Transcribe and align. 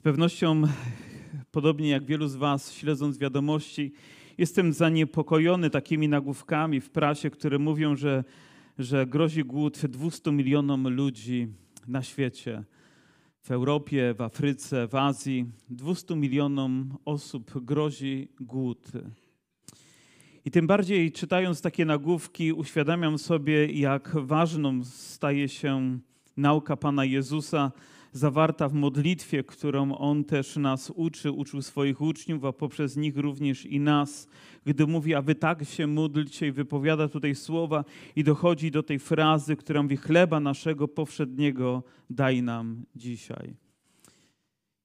Z 0.00 0.02
pewnością, 0.02 0.62
podobnie 1.50 1.88
jak 1.88 2.04
wielu 2.04 2.28
z 2.28 2.36
Was, 2.36 2.72
śledząc 2.72 3.18
wiadomości, 3.18 3.92
jestem 4.38 4.72
zaniepokojony 4.72 5.70
takimi 5.70 6.08
nagłówkami 6.08 6.80
w 6.80 6.90
prasie, 6.90 7.30
które 7.30 7.58
mówią, 7.58 7.96
że, 7.96 8.24
że 8.78 9.06
grozi 9.06 9.44
głód 9.44 9.86
200 9.86 10.32
milionom 10.32 10.88
ludzi 10.88 11.48
na 11.86 12.02
świecie. 12.02 12.64
W 13.42 13.50
Europie, 13.50 14.14
w 14.18 14.20
Afryce, 14.20 14.88
w 14.88 14.94
Azji 14.94 15.46
200 15.70 16.16
milionom 16.16 16.98
osób 17.04 17.64
grozi 17.64 18.28
głód. 18.40 18.92
I 20.44 20.50
tym 20.50 20.66
bardziej 20.66 21.12
czytając 21.12 21.60
takie 21.62 21.84
nagłówki, 21.84 22.52
uświadamiam 22.52 23.18
sobie, 23.18 23.66
jak 23.66 24.16
ważną 24.16 24.84
staje 24.84 25.48
się 25.48 25.98
nauka 26.36 26.76
Pana 26.76 27.04
Jezusa 27.04 27.72
zawarta 28.12 28.68
w 28.68 28.74
modlitwie, 28.74 29.44
którą 29.44 29.94
On 29.94 30.24
też 30.24 30.56
nas 30.56 30.92
uczy, 30.96 31.32
uczył 31.32 31.62
swoich 31.62 32.00
uczniów, 32.00 32.44
a 32.44 32.52
poprzez 32.52 32.96
nich 32.96 33.16
również 33.16 33.66
i 33.66 33.80
nas, 33.80 34.28
gdy 34.64 34.86
mówi, 34.86 35.14
a 35.14 35.22
wy 35.22 35.34
tak 35.34 35.64
się 35.64 35.86
módlcie 35.86 36.46
i 36.46 36.52
wypowiada 36.52 37.08
tutaj 37.08 37.34
słowa 37.34 37.84
i 38.16 38.24
dochodzi 38.24 38.70
do 38.70 38.82
tej 38.82 38.98
frazy, 38.98 39.56
która 39.56 39.82
mówi, 39.82 39.96
chleba 39.96 40.40
naszego 40.40 40.88
powszedniego 40.88 41.82
daj 42.10 42.42
nam 42.42 42.82
dzisiaj. 42.96 43.54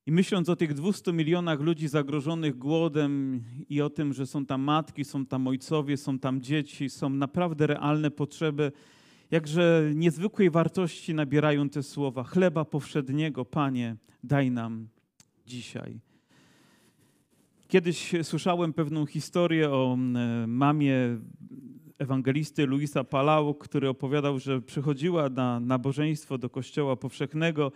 I 0.07 0.11
myśląc 0.11 0.49
o 0.49 0.55
tych 0.55 0.73
200 0.73 1.13
milionach 1.13 1.59
ludzi 1.59 1.87
zagrożonych 1.87 2.57
głodem 2.57 3.43
i 3.69 3.81
o 3.81 3.89
tym, 3.89 4.13
że 4.13 4.25
są 4.25 4.45
tam 4.45 4.61
matki, 4.61 5.05
są 5.05 5.25
tam 5.25 5.47
ojcowie, 5.47 5.97
są 5.97 6.19
tam 6.19 6.41
dzieci, 6.41 6.89
są 6.89 7.09
naprawdę 7.09 7.67
realne 7.67 8.11
potrzeby, 8.11 8.71
Jakże 9.31 9.91
niezwykłej 9.95 10.49
wartości 10.49 11.13
nabierają 11.13 11.69
te 11.69 11.83
słowa. 11.83 12.23
Chleba 12.23 12.65
powszedniego, 12.65 13.45
Panie, 13.45 13.95
daj 14.23 14.51
nam 14.51 14.87
dzisiaj. 15.45 15.99
Kiedyś 17.67 18.13
słyszałem 18.23 18.73
pewną 18.73 19.05
historię 19.05 19.69
o 19.69 19.97
e, 20.15 20.47
mamie 20.47 20.95
ewangelisty 21.99 22.65
Luisa 22.65 23.03
Palau, 23.03 23.53
który 23.53 23.89
opowiadał, 23.89 24.39
że 24.39 24.61
przychodziła 24.61 25.29
na 25.29 25.59
nabożeństwo 25.59 26.37
do 26.37 26.49
kościoła 26.49 26.95
powszechnego 26.95 27.71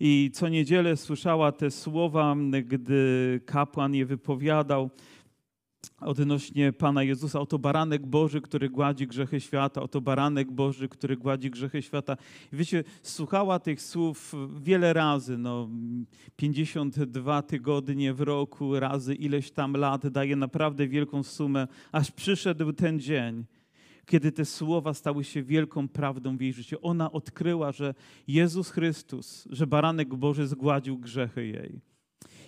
i 0.00 0.30
co 0.34 0.48
niedzielę 0.48 0.96
słyszała 0.96 1.52
te 1.52 1.70
słowa, 1.70 2.36
gdy 2.64 3.40
kapłan 3.46 3.94
je 3.94 4.06
wypowiadał 4.06 4.90
odnośnie 6.00 6.72
Pana 6.72 7.02
Jezusa. 7.02 7.40
Oto 7.40 7.58
baranek 7.58 8.06
Boży, 8.06 8.40
który 8.40 8.70
gładzi 8.70 9.06
grzechy 9.06 9.40
świata. 9.40 9.82
Oto 9.82 10.00
baranek 10.00 10.50
Boży, 10.50 10.88
który 10.88 11.16
gładzi 11.16 11.50
grzechy 11.50 11.82
świata. 11.82 12.16
I 12.52 12.56
wiecie, 12.56 12.84
słuchała 13.02 13.58
tych 13.58 13.82
słów 13.82 14.34
wiele 14.62 14.92
razy. 14.92 15.38
No, 15.38 15.68
52 16.36 17.42
tygodnie 17.42 18.14
w 18.14 18.20
roku, 18.20 18.80
razy 18.80 19.14
ileś 19.14 19.50
tam 19.50 19.76
lat. 19.76 20.08
Daje 20.08 20.36
naprawdę 20.36 20.88
wielką 20.88 21.22
sumę. 21.22 21.68
Aż 21.92 22.10
przyszedł 22.10 22.72
ten 22.72 23.00
dzień, 23.00 23.44
kiedy 24.06 24.32
te 24.32 24.44
słowa 24.44 24.94
stały 24.94 25.24
się 25.24 25.42
wielką 25.42 25.88
prawdą 25.88 26.36
w 26.36 26.40
jej 26.40 26.52
życiu. 26.52 26.76
Ona 26.82 27.12
odkryła, 27.12 27.72
że 27.72 27.94
Jezus 28.28 28.70
Chrystus, 28.70 29.48
że 29.50 29.66
baranek 29.66 30.14
Boży 30.14 30.46
zgładził 30.46 30.98
grzechy 30.98 31.46
jej. 31.46 31.91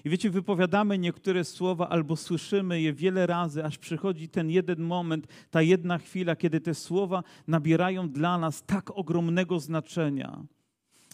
I 0.04 0.10
wiecie, 0.10 0.30
wypowiadamy 0.30 0.98
niektóre 0.98 1.44
słowa 1.44 1.88
albo 1.88 2.16
słyszymy 2.16 2.80
je 2.80 2.92
wiele 2.92 3.26
razy, 3.26 3.64
aż 3.64 3.78
przychodzi 3.78 4.28
ten 4.28 4.50
jeden 4.50 4.82
moment, 4.82 5.26
ta 5.50 5.62
jedna 5.62 5.98
chwila, 5.98 6.36
kiedy 6.36 6.60
te 6.60 6.74
słowa 6.74 7.22
nabierają 7.46 8.08
dla 8.08 8.38
nas 8.38 8.62
tak 8.66 8.90
ogromnego 8.90 9.60
znaczenia. 9.60 10.44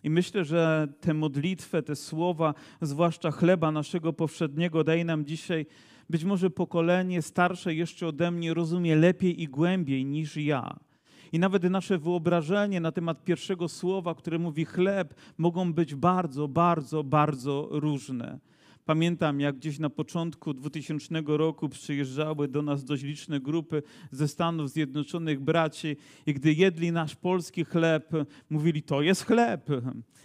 I 0.03 0.11
myślę, 0.11 0.45
że 0.45 0.89
tę 1.01 1.15
modlitwę, 1.15 1.83
te 1.83 1.97
słowa, 1.97 2.55
zwłaszcza 2.81 3.31
chleba 3.31 3.73
naszego 3.73 4.13
powszedniego, 4.13 4.85
daje 4.85 5.05
nam 5.05 5.25
dzisiaj 5.25 5.67
być 6.11 6.25
może 6.25 6.51
pokolenie 6.51 7.23
starsze 7.23 7.75
jeszcze 7.75 8.07
ode 8.07 8.31
mnie 8.31 8.55
rozumie 8.55 8.97
lepiej 8.97 9.43
i 9.43 9.49
głębiej 9.49 10.05
niż 10.05 10.37
ja. 10.37 10.77
I 11.33 11.39
nawet 11.39 11.63
nasze 11.63 11.99
wyobrażenie 11.99 12.81
na 12.81 12.93
temat 12.93 13.25
pierwszego 13.25 13.69
słowa, 13.69 14.15
które 14.15 14.39
mówi 14.39 14.65
chleb, 14.65 15.15
mogą 15.39 15.73
być 15.73 15.95
bardzo, 15.95 16.49
bardzo, 16.49 17.05
bardzo 17.05 17.69
różne. 17.71 18.39
Pamiętam, 18.85 19.41
jak 19.41 19.57
gdzieś 19.57 19.79
na 19.79 19.91
początku 19.91 20.55
2000 20.55 21.23
roku 21.27 21.69
przyjeżdżały 21.69 22.49
do 22.49 22.63
nas 22.63 22.85
dość 22.85 23.03
liczne 23.03 23.41
grupy 23.41 23.83
ze 24.11 24.29
Stanów 24.29 24.71
Zjednoczonych 24.71 25.41
braci 25.41 25.97
i 26.27 26.35
gdy 26.35 26.53
jedli 26.53 26.93
nasz 26.93 27.17
polski 27.17 27.65
chleb, 27.65 28.13
mówili, 28.51 28.83
to 28.83 29.03
jest 29.03 29.27
chleb, 29.27 29.67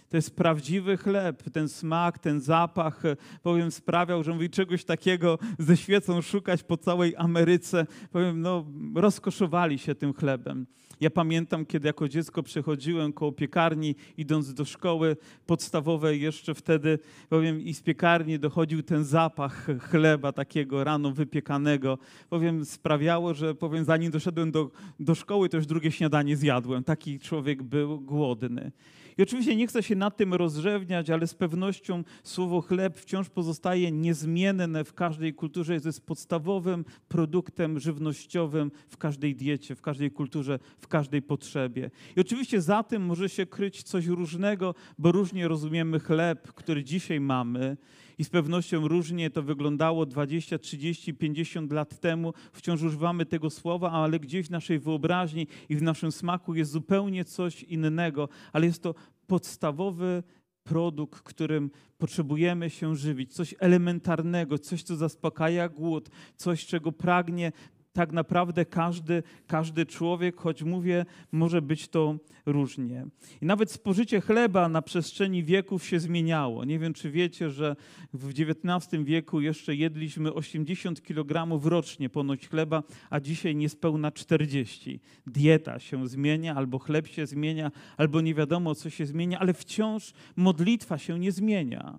to 0.08 0.16
jest 0.16 0.36
prawdziwy 0.36 0.96
chleb. 0.96 1.42
Ten 1.50 1.68
smak, 1.68 2.18
ten 2.18 2.40
zapach, 2.40 3.02
powiem, 3.42 3.70
sprawiał, 3.70 4.24
że 4.24 4.32
mówi, 4.32 4.50
czegoś 4.50 4.84
takiego 4.84 5.38
ze 5.58 5.76
świecą 5.76 6.22
szukać 6.22 6.62
po 6.62 6.76
całej 6.76 7.16
Ameryce. 7.16 7.86
Powiem, 8.10 8.40
no, 8.40 8.66
rozkoszowali 8.94 9.78
się 9.78 9.94
tym 9.94 10.12
chlebem. 10.12 10.66
Ja 11.00 11.10
pamiętam, 11.10 11.66
kiedy 11.66 11.86
jako 11.86 12.08
dziecko 12.08 12.42
przechodziłem 12.42 13.12
koło 13.12 13.32
piekarni, 13.32 13.94
idąc 14.16 14.54
do 14.54 14.64
szkoły 14.64 15.16
podstawowej, 15.46 16.20
jeszcze 16.20 16.54
wtedy, 16.54 16.98
powiem, 17.28 17.60
i 17.60 17.74
z 17.74 17.82
piekarni 17.82 18.38
dochodził 18.46 18.82
ten 18.82 19.04
zapach 19.04 19.66
chleba 19.80 20.32
takiego 20.32 20.84
rano 20.84 21.12
wypiekanego. 21.12 21.98
Powiem, 22.28 22.64
sprawiało, 22.64 23.34
że 23.34 23.54
powiem, 23.54 23.84
zanim 23.84 24.10
doszedłem 24.10 24.50
do, 24.50 24.70
do 25.00 25.14
szkoły, 25.14 25.48
to 25.48 25.56
już 25.56 25.66
drugie 25.66 25.92
śniadanie 25.92 26.36
zjadłem. 26.36 26.84
Taki 26.84 27.18
człowiek 27.18 27.62
był 27.62 28.00
głodny. 28.00 28.72
I 29.18 29.22
oczywiście 29.22 29.56
nie 29.56 29.66
chcę 29.66 29.82
się 29.82 29.96
nad 29.96 30.16
tym 30.16 30.34
rozrzewniać, 30.34 31.10
ale 31.10 31.26
z 31.26 31.34
pewnością 31.34 32.04
słowo 32.22 32.60
chleb 32.60 32.96
wciąż 32.98 33.28
pozostaje 33.28 33.92
niezmienne 33.92 34.84
w 34.84 34.94
każdej 34.94 35.34
kulturze. 35.34 35.74
Jest 35.74 36.06
podstawowym 36.06 36.84
produktem 37.08 37.80
żywnościowym 37.80 38.70
w 38.88 38.96
każdej 38.96 39.36
diecie, 39.36 39.74
w 39.74 39.82
każdej 39.82 40.10
kulturze, 40.10 40.58
w 40.78 40.88
każdej 40.88 41.22
potrzebie. 41.22 41.90
I 42.16 42.20
oczywiście 42.20 42.60
za 42.60 42.82
tym 42.82 43.02
może 43.02 43.28
się 43.28 43.46
kryć 43.46 43.82
coś 43.82 44.06
różnego, 44.06 44.74
bo 44.98 45.12
różnie 45.12 45.48
rozumiemy 45.48 46.00
chleb, 46.00 46.52
który 46.52 46.84
dzisiaj 46.84 47.20
mamy. 47.20 47.76
I 48.18 48.24
z 48.24 48.30
pewnością 48.30 48.88
różnie 48.88 49.30
to 49.30 49.42
wyglądało 49.42 50.06
20, 50.06 50.58
30, 50.58 51.14
50 51.14 51.72
lat 51.72 52.00
temu. 52.00 52.32
Wciąż 52.52 52.82
używamy 52.82 53.26
tego 53.26 53.50
słowa, 53.50 53.90
ale 53.90 54.20
gdzieś 54.20 54.46
w 54.46 54.50
naszej 54.50 54.78
wyobraźni 54.78 55.46
i 55.68 55.76
w 55.76 55.82
naszym 55.82 56.12
smaku 56.12 56.54
jest 56.54 56.70
zupełnie 56.70 57.24
coś 57.24 57.62
innego, 57.62 58.28
ale 58.52 58.66
jest 58.66 58.82
to 58.82 58.94
podstawowy 59.26 60.22
produkt, 60.64 61.20
którym 61.20 61.70
potrzebujemy 61.98 62.70
się 62.70 62.96
żywić, 62.96 63.34
coś 63.34 63.54
elementarnego, 63.58 64.58
coś, 64.58 64.82
co 64.82 64.96
zaspokaja 64.96 65.68
głód, 65.68 66.10
coś, 66.36 66.66
czego 66.66 66.92
pragnie 66.92 67.52
tak 67.96 68.12
naprawdę 68.12 68.64
każdy, 68.64 69.22
każdy 69.46 69.86
człowiek, 69.86 70.36
choć 70.36 70.62
mówię, 70.62 71.06
może 71.32 71.62
być 71.62 71.88
to 71.88 72.16
różnie. 72.46 73.06
I 73.42 73.46
nawet 73.46 73.70
spożycie 73.70 74.20
chleba 74.20 74.68
na 74.68 74.82
przestrzeni 74.82 75.44
wieków 75.44 75.84
się 75.84 76.00
zmieniało. 76.00 76.64
Nie 76.64 76.78
wiem, 76.78 76.92
czy 76.92 77.10
wiecie, 77.10 77.50
że 77.50 77.76
w 78.12 78.28
XIX 78.28 79.04
wieku 79.04 79.40
jeszcze 79.40 79.74
jedliśmy 79.74 80.34
80 80.34 81.02
kg 81.02 81.60
rocznie 81.64 82.08
ponoć 82.08 82.48
chleba, 82.48 82.82
a 83.10 83.20
dzisiaj 83.20 83.56
niespełna 83.56 84.12
40. 84.12 85.00
Dieta 85.26 85.78
się 85.78 86.08
zmienia, 86.08 86.54
albo 86.54 86.78
chleb 86.78 87.06
się 87.06 87.26
zmienia, 87.26 87.70
albo 87.96 88.20
nie 88.20 88.34
wiadomo, 88.34 88.74
co 88.74 88.90
się 88.90 89.06
zmienia, 89.06 89.38
ale 89.38 89.54
wciąż 89.54 90.12
modlitwa 90.36 90.98
się 90.98 91.18
nie 91.18 91.32
zmienia. 91.32 91.98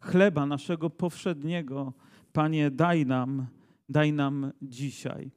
Chleba 0.00 0.46
naszego 0.46 0.90
powszedniego, 0.90 1.92
Panie, 2.32 2.70
daj 2.70 3.06
nam 3.06 3.57
daj 3.88 4.12
nam 4.12 4.52
dzisiaj. 4.62 5.30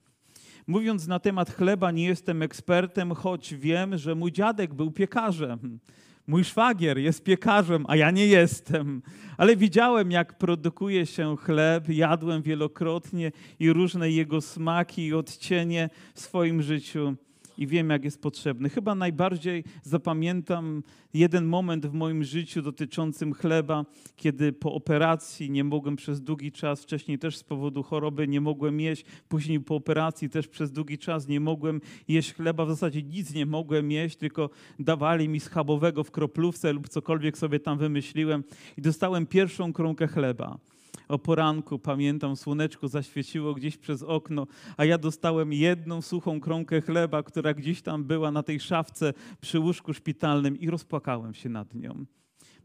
Mówiąc 0.68 1.08
na 1.08 1.20
temat 1.20 1.50
chleba, 1.50 1.92
nie 1.92 2.06
jestem 2.06 2.42
ekspertem, 2.42 3.12
choć 3.12 3.56
wiem, 3.56 3.98
że 3.98 4.16
mój 4.16 4.32
dziadek 4.32 4.74
był 4.74 4.92
piekarzem. 4.92 5.80
Mój 6.28 6.44
szwagier 6.44 6.98
jest 6.98 7.24
piekarzem, 7.24 7.86
a 7.88 7.96
ja 7.96 8.12
nie 8.12 8.28
jestem. 8.28 9.02
Ale 9.38 9.56
widziałem, 9.56 10.12
jak 10.12 10.38
produkuje 10.38 11.06
się 11.06 11.38
chleb, 11.38 11.90
jadłem 11.90 12.42
wielokrotnie 12.42 13.32
i 13.60 13.74
różne 13.74 14.12
jego 14.12 14.42
smaki 14.42 15.06
i 15.06 15.14
odcienie 15.14 15.90
w 16.14 16.20
swoim 16.20 16.62
życiu 16.62 17.16
i 17.58 17.68
wiem, 17.68 17.90
jak 17.90 18.04
jest 18.04 18.22
potrzebny. 18.22 18.70
Chyba 18.70 18.96
najbardziej 18.96 19.64
zapamiętam 19.84 20.84
jeden 21.14 21.46
moment 21.46 21.86
w 21.86 21.94
moim 21.94 22.24
życiu 22.24 22.62
dotyczącym 22.62 23.34
chleba, 23.34 23.86
kiedy 24.16 24.54
po 24.54 24.74
operacji 24.74 25.52
nie 25.52 25.64
mogłem 25.64 25.96
przez 25.96 26.22
długi 26.22 26.52
czas, 26.52 26.84
wcześniej 26.84 27.20
też 27.20 27.38
z 27.38 27.44
powodu 27.44 27.84
choroby 27.84 28.28
nie 28.28 28.42
mogłem 28.42 28.80
jeść, 28.80 29.06
później 29.30 29.60
po 29.60 29.76
operacji 29.76 30.30
też 30.30 30.48
przez 30.48 30.72
długi 30.72 30.98
czas 30.98 31.28
nie 31.28 31.40
mogłem 31.40 31.82
jeść 32.08 32.34
chleba, 32.34 32.66
w 32.66 32.70
zasadzie 32.70 33.04
nic 33.04 33.34
nie 33.34 33.46
mogłem 33.46 33.92
jeść, 33.92 34.16
tylko 34.16 34.50
dawali 34.80 35.30
mi 35.30 35.40
schabowego 35.40 36.04
w 36.04 36.12
kroplówce 36.12 36.74
lub 36.74 36.90
cokolwiek 36.90 37.38
sobie 37.38 37.60
tam 37.60 37.78
wymyśliłem. 37.78 38.44
I 38.78 38.82
dostałem 38.82 39.26
pierwszą 39.26 39.74
kromkę 39.74 40.08
chleba 40.08 40.71
o 41.12 41.20
poranku, 41.20 41.80
pamiętam, 41.80 42.36
słoneczko 42.36 42.88
zaświeciło 42.88 43.54
gdzieś 43.54 43.78
przez 43.78 44.04
okno, 44.04 44.48
a 44.78 44.86
ja 44.86 44.98
dostałem 44.98 45.54
jedną 45.54 46.02
suchą 46.02 46.40
kromkę 46.40 46.82
chleba, 46.82 47.24
która 47.24 47.54
gdzieś 47.54 47.82
tam 47.82 48.04
była 48.04 48.32
na 48.32 48.44
tej 48.44 48.60
szafce 48.60 49.14
przy 49.42 49.60
łóżku 49.60 49.94
szpitalnym 49.94 50.60
i 50.60 50.70
rozpłakałem 50.70 51.34
się 51.34 51.50
nad 51.50 51.76
nią. 51.76 52.06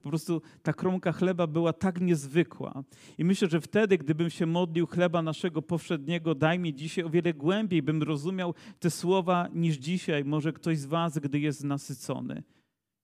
po 0.02 0.08
prostu 0.08 0.42
ta 0.62 0.72
kromka 0.72 1.12
chleba 1.12 1.46
była 1.46 1.72
tak 1.72 2.00
niezwykła. 2.00 2.84
I 3.18 3.24
myślę, 3.24 3.48
że 3.48 3.60
wtedy, 3.60 3.98
gdybym 3.98 4.30
się 4.30 4.46
modlił 4.46 4.86
chleba 4.86 5.22
naszego 5.22 5.62
powszedniego, 5.62 6.34
daj 6.34 6.58
mi 6.58 6.74
dzisiaj 6.74 7.04
o 7.04 7.10
wiele 7.10 7.34
głębiej, 7.34 7.82
bym 7.82 8.02
rozumiał 8.02 8.54
te 8.78 8.90
słowa 8.90 9.48
niż 9.54 9.76
dzisiaj, 9.76 10.24
może 10.24 10.52
ktoś 10.52 10.78
z 10.78 10.86
was, 10.86 11.18
gdy 11.18 11.40
jest 11.40 11.64
nasycony. 11.64 12.42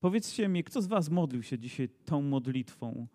Powiedzcie 0.00 0.48
mi, 0.48 0.64
kto 0.64 0.82
z 0.82 0.86
was 0.86 1.10
modlił 1.10 1.42
się 1.42 1.58
dzisiaj 1.58 1.88
tą 2.04 2.22
modlitwą? 2.22 3.06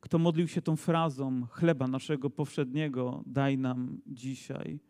Kto 0.00 0.18
modlił 0.18 0.48
się 0.48 0.62
tą 0.62 0.76
frazą 0.76 1.46
chleba 1.50 1.86
naszego 1.86 2.30
powszedniego, 2.30 3.22
daj 3.26 3.58
nam 3.58 4.00
dzisiaj. 4.06 4.80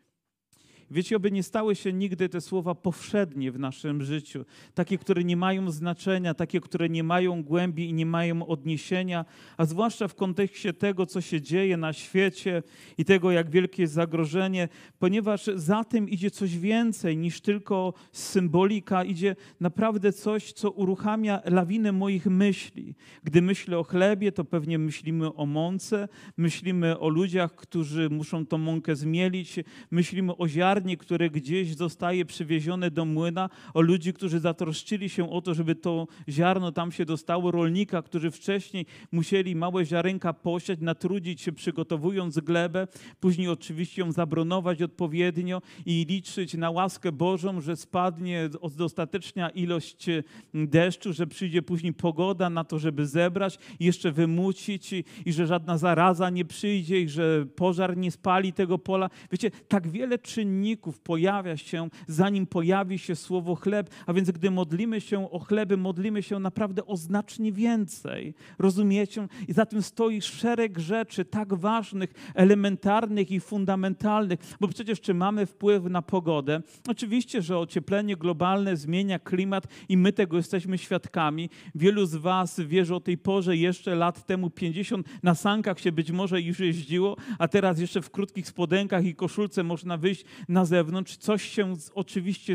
Wiecie, 0.90 1.16
oby 1.16 1.30
nie 1.30 1.42
stały 1.42 1.74
się 1.76 1.92
nigdy 1.92 2.28
te 2.28 2.40
słowa 2.40 2.74
powszednie 2.74 3.52
w 3.52 3.58
naszym 3.58 4.02
życiu, 4.02 4.44
takie, 4.74 4.98
które 4.98 5.24
nie 5.24 5.36
mają 5.36 5.70
znaczenia, 5.70 6.34
takie, 6.34 6.60
które 6.60 6.88
nie 6.88 7.04
mają 7.04 7.42
głębi 7.42 7.88
i 7.88 7.92
nie 7.92 8.06
mają 8.06 8.46
odniesienia, 8.46 9.24
a 9.56 9.64
zwłaszcza 9.64 10.08
w 10.08 10.14
kontekście 10.14 10.72
tego, 10.72 11.06
co 11.06 11.20
się 11.20 11.40
dzieje 11.40 11.76
na 11.76 11.92
świecie 11.92 12.62
i 12.98 13.04
tego, 13.04 13.30
jak 13.30 13.50
wielkie 13.50 13.82
jest 13.82 13.94
zagrożenie, 13.94 14.68
ponieważ 14.98 15.50
za 15.54 15.84
tym 15.84 16.08
idzie 16.08 16.30
coś 16.30 16.58
więcej 16.58 17.16
niż 17.16 17.40
tylko 17.40 17.94
symbolika, 18.12 19.04
idzie 19.04 19.36
naprawdę 19.60 20.12
coś, 20.12 20.52
co 20.52 20.70
uruchamia 20.70 21.42
lawinę 21.44 21.92
moich 21.92 22.26
myśli. 22.26 22.94
Gdy 23.24 23.42
myślę 23.42 23.78
o 23.78 23.84
chlebie, 23.84 24.32
to 24.32 24.44
pewnie 24.44 24.78
myślimy 24.78 25.34
o 25.34 25.46
mące, 25.46 26.08
myślimy 26.36 26.98
o 26.98 27.08
ludziach, 27.08 27.54
którzy 27.54 28.10
muszą 28.10 28.46
tą 28.46 28.58
mąkę 28.58 28.96
zmielić, 28.96 29.56
myślimy 29.90 30.36
o 30.36 30.48
ziarnie, 30.48 30.75
ziarnie, 30.76 30.96
które 30.96 31.30
gdzieś 31.30 31.76
zostaje 31.76 32.24
przywiezione 32.24 32.90
do 32.90 33.04
młyna, 33.04 33.50
o 33.74 33.80
ludzi, 33.80 34.12
którzy 34.12 34.40
zatroszczyli 34.40 35.08
się 35.08 35.30
o 35.30 35.40
to, 35.40 35.54
żeby 35.54 35.74
to 35.74 36.06
ziarno 36.28 36.72
tam 36.72 36.92
się 36.92 37.04
dostało, 37.04 37.50
rolnika, 37.50 38.02
którzy 38.02 38.30
wcześniej 38.30 38.86
musieli 39.12 39.56
małe 39.56 39.84
ziarenka 39.84 40.32
posiać, 40.32 40.80
natrudzić 40.80 41.40
się 41.40 41.52
przygotowując 41.52 42.38
glebę, 42.38 42.88
później 43.20 43.48
oczywiście 43.48 44.02
ją 44.02 44.12
zabronować 44.12 44.82
odpowiednio 44.82 45.62
i 45.86 46.06
liczyć 46.08 46.54
na 46.54 46.70
łaskę 46.70 47.12
Bożą, 47.12 47.60
że 47.60 47.76
spadnie 47.76 48.48
dostateczna 48.76 49.50
ilość 49.50 50.06
deszczu, 50.54 51.12
że 51.12 51.26
przyjdzie 51.26 51.62
później 51.62 51.92
pogoda 51.92 52.50
na 52.50 52.64
to, 52.64 52.78
żeby 52.78 53.06
zebrać 53.06 53.58
jeszcze 53.80 54.12
wymucić 54.12 54.92
i, 54.92 55.04
i 55.26 55.32
że 55.32 55.46
żadna 55.46 55.78
zaraza 55.78 56.30
nie 56.30 56.44
przyjdzie 56.44 57.00
i 57.00 57.08
że 57.08 57.46
pożar 57.46 57.96
nie 57.96 58.10
spali 58.10 58.52
tego 58.52 58.78
pola. 58.78 59.10
Wiecie, 59.32 59.50
tak 59.68 59.88
wiele 59.88 60.18
czynników 60.18 60.65
pojawia 61.04 61.56
się, 61.56 61.88
zanim 62.06 62.46
pojawi 62.46 62.98
się 62.98 63.16
słowo 63.16 63.54
chleb. 63.54 63.90
A 64.06 64.12
więc 64.12 64.30
gdy 64.30 64.50
modlimy 64.50 65.00
się 65.00 65.30
o 65.30 65.38
chleby, 65.38 65.76
modlimy 65.76 66.22
się 66.22 66.38
naprawdę 66.38 66.86
o 66.86 66.96
znacznie 66.96 67.52
więcej. 67.52 68.34
Rozumiecie? 68.58 69.28
I 69.48 69.52
za 69.52 69.66
tym 69.66 69.82
stoi 69.82 70.22
szereg 70.22 70.78
rzeczy 70.78 71.24
tak 71.24 71.54
ważnych, 71.54 72.10
elementarnych 72.34 73.30
i 73.30 73.40
fundamentalnych, 73.40 74.40
bo 74.60 74.68
przecież 74.68 75.00
czy 75.00 75.14
mamy 75.14 75.46
wpływ 75.46 75.84
na 75.84 76.02
pogodę? 76.02 76.62
Oczywiście, 76.88 77.42
że 77.42 77.58
ocieplenie 77.58 78.16
globalne 78.16 78.76
zmienia 78.76 79.18
klimat 79.18 79.66
i 79.88 79.96
my 79.96 80.12
tego 80.12 80.36
jesteśmy 80.36 80.78
świadkami. 80.78 81.50
Wielu 81.74 82.06
z 82.06 82.16
Was 82.16 82.60
wie, 82.60 82.84
że 82.84 82.96
o 82.96 83.00
tej 83.00 83.18
porze 83.18 83.56
jeszcze 83.56 83.94
lat 83.94 84.26
temu 84.26 84.50
50 84.50 85.06
na 85.22 85.34
sankach 85.34 85.80
się 85.80 85.92
być 85.92 86.10
może 86.10 86.40
już 86.40 86.60
jeździło, 86.60 87.16
a 87.38 87.48
teraz 87.48 87.80
jeszcze 87.80 88.02
w 88.02 88.10
krótkich 88.10 88.46
spodenkach 88.48 89.04
i 89.04 89.14
koszulce 89.14 89.62
można 89.62 89.96
wyjść 89.96 90.24
na 90.56 90.64
zewnątrz, 90.64 91.16
coś 91.16 91.42
się 91.42 91.74
oczywiście 91.94 92.54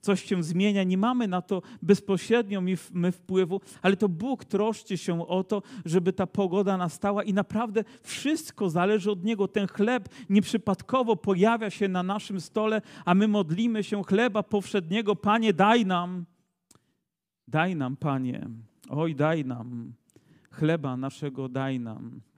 coś 0.00 0.24
się 0.24 0.42
zmienia, 0.42 0.82
nie 0.82 0.98
mamy 0.98 1.28
na 1.28 1.42
to 1.42 1.62
bezpośrednio 1.82 2.62
my 2.92 3.12
wpływu, 3.12 3.60
ale 3.82 3.96
to 3.96 4.08
Bóg 4.08 4.44
troszczy 4.44 4.98
się 4.98 5.26
o 5.26 5.44
to, 5.44 5.62
żeby 5.84 6.12
ta 6.12 6.26
pogoda 6.26 6.76
nastała 6.76 7.22
i 7.22 7.32
naprawdę 7.32 7.84
wszystko 8.02 8.70
zależy 8.70 9.10
od 9.10 9.24
Niego. 9.24 9.48
Ten 9.48 9.66
chleb 9.66 10.08
nieprzypadkowo 10.30 11.16
pojawia 11.16 11.70
się 11.70 11.88
na 11.88 12.02
naszym 12.02 12.40
stole, 12.40 12.82
a 13.04 13.14
my 13.14 13.28
modlimy 13.28 13.84
się 13.84 14.02
chleba 14.04 14.42
powszedniego. 14.42 15.16
Panie, 15.16 15.52
daj 15.52 15.86
nam, 15.86 16.24
daj 17.48 17.76
nam, 17.76 17.96
Panie, 17.96 18.48
oj, 18.88 19.14
daj 19.14 19.44
nam, 19.44 19.92
chleba 20.50 20.96
naszego 20.96 21.48
daj 21.48 21.80
nam. 21.80 22.31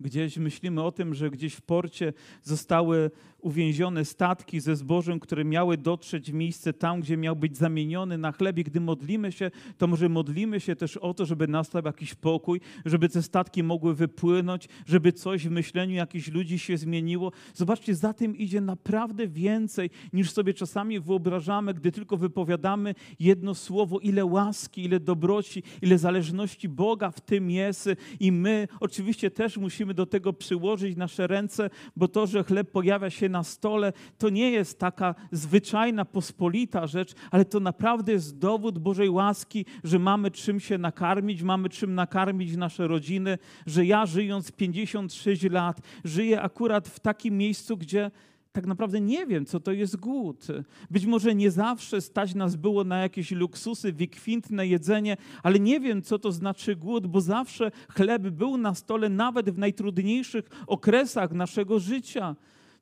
Gdzieś 0.00 0.36
myślimy 0.36 0.82
o 0.82 0.92
tym, 0.92 1.14
że 1.14 1.30
gdzieś 1.30 1.54
w 1.54 1.62
porcie 1.62 2.12
zostały 2.42 3.10
uwięzione 3.46 4.04
statki 4.04 4.60
ze 4.60 4.76
zbożem, 4.76 5.20
które 5.20 5.44
miały 5.44 5.76
dotrzeć 5.76 6.30
w 6.30 6.34
miejsce 6.34 6.72
tam, 6.72 7.00
gdzie 7.00 7.16
miał 7.16 7.36
być 7.36 7.56
zamieniony 7.56 8.18
na 8.18 8.32
chleb. 8.32 8.58
I 8.58 8.64
gdy 8.64 8.80
modlimy 8.80 9.32
się, 9.32 9.50
to 9.78 9.86
może 9.86 10.08
modlimy 10.08 10.60
się 10.60 10.76
też 10.76 10.96
o 10.96 11.14
to, 11.14 11.26
żeby 11.26 11.48
nastał 11.48 11.82
jakiś 11.84 12.14
pokój, 12.14 12.60
żeby 12.84 13.08
te 13.08 13.22
statki 13.22 13.62
mogły 13.62 13.94
wypłynąć, 13.94 14.68
żeby 14.86 15.12
coś 15.12 15.48
w 15.48 15.50
myśleniu 15.50 15.94
jakichś 15.94 16.28
ludzi 16.28 16.58
się 16.58 16.76
zmieniło. 16.76 17.32
Zobaczcie, 17.54 17.94
za 17.94 18.12
tym 18.12 18.36
idzie 18.36 18.60
naprawdę 18.60 19.28
więcej, 19.28 19.90
niż 20.12 20.30
sobie 20.30 20.54
czasami 20.54 21.00
wyobrażamy, 21.00 21.74
gdy 21.74 21.92
tylko 21.92 22.16
wypowiadamy 22.16 22.94
jedno 23.20 23.54
słowo, 23.54 23.98
ile 23.98 24.24
łaski, 24.24 24.84
ile 24.84 25.00
dobroci, 25.00 25.62
ile 25.82 25.98
zależności 25.98 26.68
Boga 26.68 27.10
w 27.10 27.20
tym 27.20 27.50
jest. 27.50 27.88
I 28.20 28.32
my 28.32 28.68
oczywiście 28.80 29.30
też 29.30 29.56
musimy 29.56 29.85
do 29.94 30.06
tego 30.06 30.32
przyłożyć 30.32 30.96
nasze 30.96 31.26
ręce, 31.26 31.70
bo 31.96 32.08
to, 32.08 32.26
że 32.26 32.44
chleb 32.44 32.70
pojawia 32.70 33.10
się 33.10 33.28
na 33.28 33.44
stole, 33.44 33.92
to 34.18 34.28
nie 34.28 34.50
jest 34.50 34.78
taka 34.78 35.14
zwyczajna, 35.32 36.04
pospolita 36.04 36.86
rzecz, 36.86 37.14
ale 37.30 37.44
to 37.44 37.60
naprawdę 37.60 38.12
jest 38.12 38.38
dowód 38.38 38.78
Bożej 38.78 39.10
łaski, 39.10 39.64
że 39.84 39.98
mamy 39.98 40.30
czym 40.30 40.60
się 40.60 40.78
nakarmić, 40.78 41.42
mamy 41.42 41.68
czym 41.68 41.94
nakarmić 41.94 42.56
nasze 42.56 42.88
rodziny, 42.88 43.38
że 43.66 43.86
ja 43.86 44.06
żyjąc 44.06 44.52
56 44.52 45.42
lat, 45.42 45.80
żyję 46.04 46.42
akurat 46.42 46.88
w 46.88 47.00
takim 47.00 47.38
miejscu, 47.38 47.76
gdzie 47.76 48.10
tak 48.56 48.66
naprawdę 48.66 49.00
nie 49.00 49.26
wiem, 49.26 49.46
co 49.46 49.60
to 49.60 49.72
jest 49.72 49.96
głód. 49.96 50.46
Być 50.90 51.06
może 51.06 51.34
nie 51.34 51.50
zawsze 51.50 52.00
stać 52.00 52.34
nas 52.34 52.56
było 52.56 52.84
na 52.84 52.98
jakieś 52.98 53.30
luksusy, 53.30 53.92
wykwintne 53.92 54.66
jedzenie, 54.66 55.16
ale 55.42 55.58
nie 55.58 55.80
wiem, 55.80 56.02
co 56.02 56.18
to 56.18 56.32
znaczy 56.32 56.76
głód, 56.76 57.06
bo 57.06 57.20
zawsze 57.20 57.70
chleb 57.88 58.22
był 58.22 58.56
na 58.56 58.74
stole 58.74 59.08
nawet 59.08 59.50
w 59.50 59.58
najtrudniejszych 59.58 60.44
okresach 60.66 61.32
naszego 61.32 61.80
życia. 61.80 62.36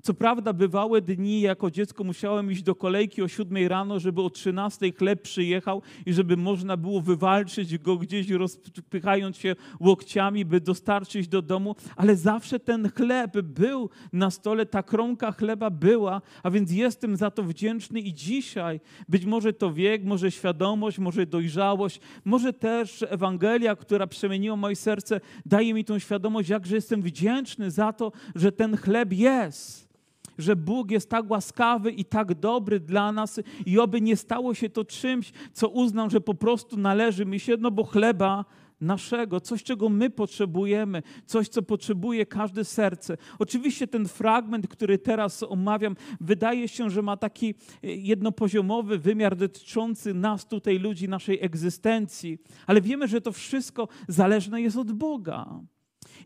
Co 0.07 0.15
prawda 0.15 0.53
bywały 0.53 1.03
dni, 1.03 1.41
jako 1.41 1.71
dziecko 1.71 2.05
musiałem 2.05 2.53
iść 2.53 2.63
do 2.63 2.75
kolejki 2.75 3.23
o 3.23 3.29
7 3.29 3.67
rano, 3.69 4.01
żeby 4.01 4.23
o 4.23 4.31
13 4.31 4.93
chleb 4.93 5.23
przyjechał 5.23 5.83
i 6.07 6.13
żeby 6.13 6.37
można 6.37 6.77
było 6.77 7.01
wywalczyć 7.01 7.79
go 7.79 7.97
gdzieś 7.97 8.31
rozpychając 8.31 9.37
się 9.37 9.57
łokciami, 9.81 10.45
by 10.45 10.61
dostarczyć 10.61 11.29
do 11.29 11.43
domu, 11.43 11.77
ale 11.97 12.17
zawsze 12.17 12.61
ten 12.61 12.91
chleb 12.91 13.41
był 13.41 13.91
na 14.13 14.31
stole, 14.31 14.67
ta 14.67 14.83
kromka 14.83 15.33
chleba 15.33 15.71
była, 15.71 16.23
a 16.43 16.51
więc 16.51 16.73
jestem 16.73 17.17
za 17.17 17.31
to 17.31 17.43
wdzięczny 17.43 18.01
i 18.01 18.15
dzisiaj 18.15 18.81
być 19.09 19.25
może 19.25 19.53
to 19.53 19.73
wiek, 19.73 20.05
może 20.05 20.31
świadomość, 20.31 20.99
może 20.99 21.27
dojrzałość, 21.27 22.01
może 22.25 22.53
też 22.53 23.05
Ewangelia, 23.09 23.77
która 23.77 24.07
przemieniła 24.07 24.57
moje 24.57 24.77
serce, 24.77 25.21
daje 25.47 25.75
mi 25.75 25.85
tą 25.85 25.99
świadomość, 25.99 26.49
jakże 26.49 26.75
jestem 26.75 27.03
wdzięczny 27.03 27.71
za 27.71 27.93
to, 27.93 28.13
że 28.35 28.53
ten 28.53 28.77
chleb 28.77 29.13
jest 29.13 29.94
że 30.39 30.57
Bóg 30.57 30.91
jest 30.91 31.11
tak 31.11 31.31
łaskawy 31.31 31.91
i 31.91 32.05
tak 32.05 32.35
dobry 32.35 32.81
dla 32.81 33.13
nas 33.13 33.41
i 33.67 33.79
oby 33.79 34.01
nie 34.01 34.17
stało 34.17 34.55
się 34.55 34.71
to 34.71 34.85
czymś, 34.85 35.33
co 35.53 35.69
uznam, 35.69 36.11
że 36.11 36.21
po 36.21 36.35
prostu 36.35 36.77
należy 36.77 37.27
mi 37.27 37.41
się, 37.41 37.57
no 37.59 37.71
bo 37.71 37.85
chleba 37.85 38.45
naszego, 38.81 39.41
coś, 39.41 39.63
czego 39.63 39.89
my 39.89 40.11
potrzebujemy, 40.11 41.03
coś, 41.27 41.49
co 41.49 41.63
potrzebuje 41.63 42.27
każde 42.27 42.65
serce. 42.65 43.17
Oczywiście 43.39 43.87
ten 43.87 44.09
fragment, 44.09 44.69
który 44.69 44.99
teraz 44.99 45.43
omawiam, 45.43 45.97
wydaje 46.21 46.69
się, 46.69 46.91
że 46.91 47.03
ma 47.03 47.17
taki 47.17 47.55
e, 47.85 47.89
jednopoziomowy 47.95 48.99
wymiar 48.99 49.37
dotyczący 49.37 50.15
nas 50.15 50.47
tutaj, 50.47 50.79
ludzi, 50.79 51.09
naszej 51.09 51.45
egzystencji, 51.45 52.39
ale 52.67 52.81
wiemy, 52.81 53.09
że 53.09 53.21
to 53.21 53.33
wszystko 53.33 53.89
zależne 54.09 54.63
jest 54.63 54.77
od 54.77 54.93
Boga. 54.93 55.61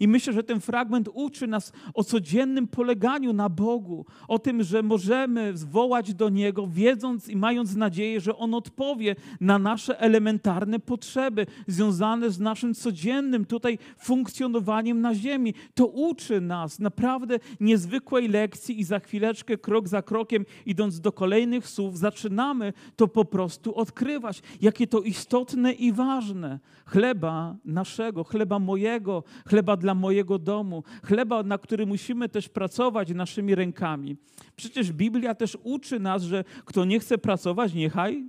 I 0.01 0.09
myślę, 0.09 0.33
że 0.33 0.43
ten 0.43 0.61
fragment 0.61 1.09
uczy 1.13 1.47
nas 1.47 1.73
o 1.95 2.05
codziennym 2.05 2.69
poleganiu 2.69 3.33
na 3.33 3.49
Bogu, 3.49 4.07
o 4.29 4.39
tym, 4.39 4.63
że 4.63 4.83
możemy 4.83 5.57
zwołać 5.57 6.15
do 6.15 6.29
Niego, 6.29 6.67
wiedząc 6.67 7.29
i 7.29 7.37
mając 7.37 7.77
nadzieję, 7.77 8.21
że 8.21 8.37
On 8.37 8.55
odpowie 8.55 9.17
na 9.41 9.59
nasze 9.59 10.01
elementarne 10.01 10.79
potrzeby 10.79 11.47
związane 11.67 12.31
z 12.31 12.41
naszym 12.41 12.75
codziennym 12.75 13.45
tutaj 13.45 13.79
funkcjonowaniem 13.99 15.01
na 15.01 15.15
ziemi. 15.15 15.55
To 15.75 15.87
uczy 15.87 16.41
nas 16.41 16.79
naprawdę 16.79 17.39
niezwykłej 17.61 18.29
lekcji 18.29 18.81
i 18.81 18.85
za 18.85 18.99
chwileczkę, 18.99 19.59
krok 19.59 19.89
za 19.89 20.03
krokiem, 20.03 20.45
idąc 20.67 21.01
do 21.01 21.13
kolejnych 21.13 21.69
słów, 21.69 21.99
zaczynamy 21.99 22.73
to 22.97 23.09
po 23.09 23.25
prostu 23.25 23.75
odkrywać, 23.75 24.43
jakie 24.61 24.87
to 24.87 25.01
istotne 25.01 25.73
i 25.73 25.93
ważne. 25.93 26.59
Chleba 26.87 27.57
naszego, 27.65 28.25
chleba 28.25 28.59
mojego, 28.59 29.25
chleba 29.47 29.77
dla 29.77 29.88
dla 29.89 29.95
mojego 29.95 30.39
domu, 30.39 30.83
chleba, 31.03 31.43
na 31.43 31.59
który 31.59 31.87
musimy 31.87 32.29
też 32.29 32.49
pracować 32.49 33.11
naszymi 33.11 33.55
rękami. 33.55 34.17
Przecież 34.57 34.93
Biblia 34.93 35.35
też 35.35 35.59
uczy 35.63 36.01
nas, 36.01 36.23
że 36.23 36.45
kto 36.65 36.85
nie 36.85 37.01
chce 37.01 37.19
pracować, 37.19 37.75
niechaj 37.75 38.29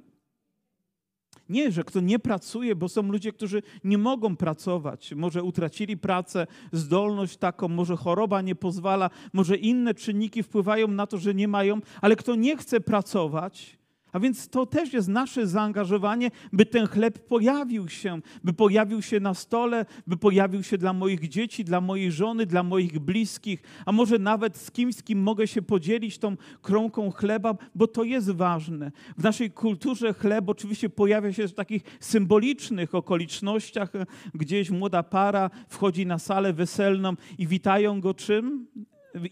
Nie, 1.50 1.72
że 1.72 1.84
kto 1.84 2.00
nie 2.00 2.20
pracuje, 2.20 2.76
bo 2.76 2.90
są 2.90 3.02
ludzie, 3.02 3.32
którzy 3.32 3.62
nie 3.84 3.98
mogą 3.98 4.36
pracować. 4.36 5.14
Może 5.14 5.44
utracili 5.44 5.98
pracę, 5.98 6.48
zdolność 6.72 7.38
taką, 7.38 7.68
może 7.68 7.96
choroba 7.96 8.42
nie 8.42 8.56
pozwala, 8.56 9.10
może 9.34 9.56
inne 9.56 9.94
czynniki 9.94 10.44
wpływają 10.44 10.88
na 10.88 11.08
to, 11.08 11.18
że 11.18 11.34
nie 11.34 11.48
mają, 11.48 11.82
ale 12.02 12.16
kto 12.16 12.36
nie 12.36 12.58
chce 12.58 12.82
pracować, 12.82 13.79
a 14.12 14.20
więc 14.20 14.50
to 14.50 14.66
też 14.66 14.94
jest 14.94 15.08
nasze 15.08 15.48
zaangażowanie, 15.48 16.32
by 16.54 16.66
ten 16.66 16.88
chleb 16.88 17.20
pojawił 17.20 17.90
się, 17.90 18.22
by 18.44 18.54
pojawił 18.54 19.02
się 19.02 19.20
na 19.20 19.34
stole, 19.34 19.86
by 20.08 20.18
pojawił 20.18 20.64
się 20.64 20.78
dla 20.78 20.94
moich 20.94 21.30
dzieci, 21.30 21.64
dla 21.64 21.82
mojej 21.82 22.12
żony, 22.12 22.46
dla 22.46 22.64
moich 22.64 23.00
bliskich, 23.00 23.64
a 23.86 23.92
może 23.92 24.20
nawet 24.20 24.58
z 24.58 24.72
kimś, 24.72 24.96
z 24.96 25.04
kim 25.04 25.22
mogę 25.22 25.48
się 25.48 25.62
podzielić 25.62 26.18
tą 26.18 26.38
kromką 26.62 27.12
chleba, 27.12 27.56
bo 27.76 27.88
to 27.88 28.04
jest 28.04 28.32
ważne. 28.32 28.92
W 29.18 29.24
naszej 29.24 29.52
kulturze 29.52 30.14
chleb 30.14 30.50
oczywiście 30.50 30.90
pojawia 30.90 31.34
się 31.34 31.48
w 31.48 31.54
takich 31.54 31.84
symbolicznych 32.00 32.96
okolicznościach. 32.96 33.92
Gdzieś 34.34 34.70
młoda 34.70 35.04
para 35.04 35.50
wchodzi 35.70 36.06
na 36.06 36.20
salę 36.20 36.54
weselną 36.54 37.14
i 37.38 37.48
witają 37.48 38.02
go 38.02 38.14
czym? 38.14 38.68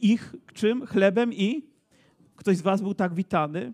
Ich 0.02 0.36
czym? 0.54 0.86
Chlebem 0.86 1.34
i? 1.34 1.66
Ktoś 2.36 2.58
z 2.58 2.62
was 2.62 2.82
był 2.82 2.94
tak 2.94 3.14
witany? 3.14 3.74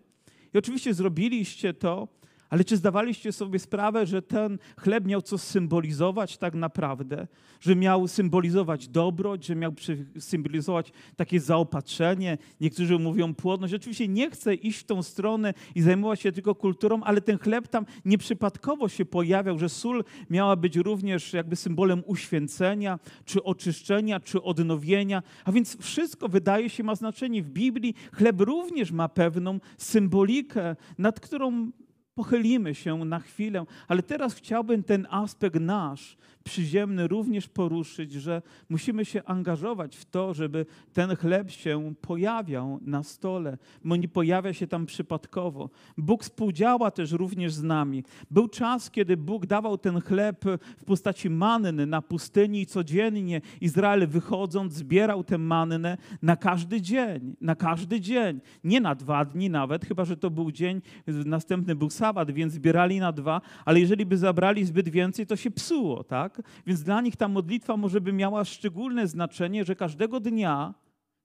I 0.54 0.58
oczywiście 0.58 0.94
zrobiliście 0.94 1.74
to, 1.74 2.08
ale 2.54 2.64
czy 2.64 2.78
zdawaliście 2.78 3.32
sobie 3.32 3.60
sprawę, 3.60 4.06
że 4.06 4.22
ten 4.22 4.58
chleb 4.78 5.06
miał 5.06 5.22
coś 5.22 5.42
symbolizować 5.42 6.38
tak 6.38 6.56
naprawdę? 6.56 7.28
Że 7.60 7.76
miał 7.76 8.08
symbolizować 8.08 8.88
dobroć, 8.88 9.46
że 9.46 9.56
miał 9.56 9.74
symbolizować 10.20 10.92
takie 11.16 11.40
zaopatrzenie? 11.40 12.38
Niektórzy 12.62 13.00
mówią 13.00 13.36
płodność. 13.36 13.74
Oczywiście 13.74 14.08
nie 14.08 14.32
chcę 14.32 14.56
iść 14.56 14.80
w 14.80 14.84
tą 14.84 15.04
stronę 15.04 15.54
i 15.76 15.82
zajmować 15.82 16.22
się 16.22 16.32
tylko 16.32 16.56
kulturą, 16.56 17.02
ale 17.04 17.22
ten 17.22 17.38
chleb 17.38 17.68
tam 17.68 17.86
nieprzypadkowo 18.06 18.90
się 18.90 19.06
pojawiał, 19.06 19.60
że 19.60 19.70
sól 19.70 20.04
miała 20.30 20.56
być 20.56 20.76
również 20.76 21.34
jakby 21.34 21.56
symbolem 21.56 22.04
uświęcenia, 22.06 23.00
czy 23.26 23.44
oczyszczenia, 23.44 24.20
czy 24.20 24.42
odnowienia. 24.42 25.24
A 25.46 25.52
więc 25.52 25.78
wszystko 25.82 26.30
wydaje 26.30 26.70
się 26.70 26.84
ma 26.84 26.96
znaczenie. 26.96 27.44
W 27.44 27.50
Biblii 27.50 27.96
chleb 28.12 28.42
również 28.42 28.92
ma 28.92 29.10
pewną 29.10 29.60
symbolikę, 29.78 30.76
nad 30.98 31.20
którą 31.20 31.72
pochylimy 32.16 32.76
się 32.76 32.96
na 33.06 33.20
chwilę, 33.20 33.66
ale 33.88 34.04
teraz 34.04 34.34
chciałbym 34.36 34.84
ten 34.84 35.08
aspekt 35.10 35.60
nasz 35.60 36.18
przyziemny 36.44 37.08
również 37.08 37.48
poruszyć, 37.48 38.12
że 38.12 38.42
musimy 38.70 39.06
się 39.06 39.24
angażować 39.24 39.98
w 39.98 40.06
to, 40.06 40.34
żeby 40.34 40.66
ten 40.94 41.16
chleb 41.16 41.52
się 41.52 41.94
pojawiał 42.02 42.80
na 42.82 43.04
stole, 43.04 43.58
bo 43.84 43.96
nie 43.96 44.08
pojawia 44.08 44.54
się 44.54 44.68
tam 44.68 44.86
przypadkowo. 44.86 45.70
Bóg 45.98 46.24
współdziała 46.24 46.92
też 46.92 47.12
również 47.12 47.54
z 47.54 47.64
nami. 47.64 48.04
Był 48.32 48.48
czas, 48.48 48.92
kiedy 48.92 49.18
Bóg 49.18 49.46
dawał 49.46 49.78
ten 49.78 50.02
chleb 50.02 50.46
w 50.78 50.86
postaci 50.86 51.30
manny 51.30 51.86
na 51.86 52.02
pustyni 52.02 52.62
i 52.62 52.66
codziennie 52.66 53.42
Izrael 53.62 54.08
wychodząc 54.08 54.74
zbierał 54.74 55.24
tę 55.24 55.38
mannę 55.38 55.98
na 56.22 56.36
każdy 56.36 56.82
dzień, 56.82 57.36
na 57.42 57.56
każdy 57.56 58.02
dzień, 58.02 58.42
nie 58.64 58.82
na 58.82 58.96
dwa 58.96 59.26
dni 59.26 59.50
nawet, 59.50 59.86
chyba 59.86 60.06
że 60.06 60.18
to 60.18 60.30
był 60.30 60.52
dzień, 60.52 60.82
następny 61.08 61.76
był 61.76 61.90
sabat, 61.90 62.32
więc 62.32 62.54
zbierali 62.54 63.00
na 63.00 63.12
dwa, 63.12 63.42
ale 63.66 63.80
jeżeli 63.80 64.06
by 64.06 64.18
zabrali 64.18 64.66
zbyt 64.66 64.90
więcej, 64.90 65.28
to 65.28 65.36
się 65.36 65.52
psuło, 65.52 66.04
tak? 66.04 66.33
Tak? 66.34 66.46
Więc 66.68 66.84
dla 66.84 67.02
nich 67.02 67.16
ta 67.16 67.28
modlitwa 67.28 67.78
może 67.78 68.02
by 68.02 68.14
miała 68.14 68.46
szczególne 68.46 69.08
znaczenie, 69.08 69.66
że 69.66 69.76
każdego 69.76 70.20
dnia, 70.20 70.74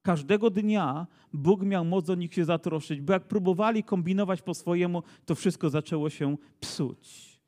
każdego 0.03 0.51
dnia 0.51 1.07
Bóg 1.33 1.63
miał 1.63 1.85
moc 1.85 2.11
o 2.11 2.15
nich 2.15 2.35
się 2.35 2.45
zatroszczyć, 2.45 3.01
bo 3.01 3.13
jak 3.13 3.29
próbowali 3.29 3.85
kombinować 3.85 4.43
po 4.43 4.55
swojemu, 4.55 5.03
to 5.27 5.35
wszystko 5.35 5.71
zaczęło 5.71 6.11
się 6.11 6.37
psuć. 6.61 7.39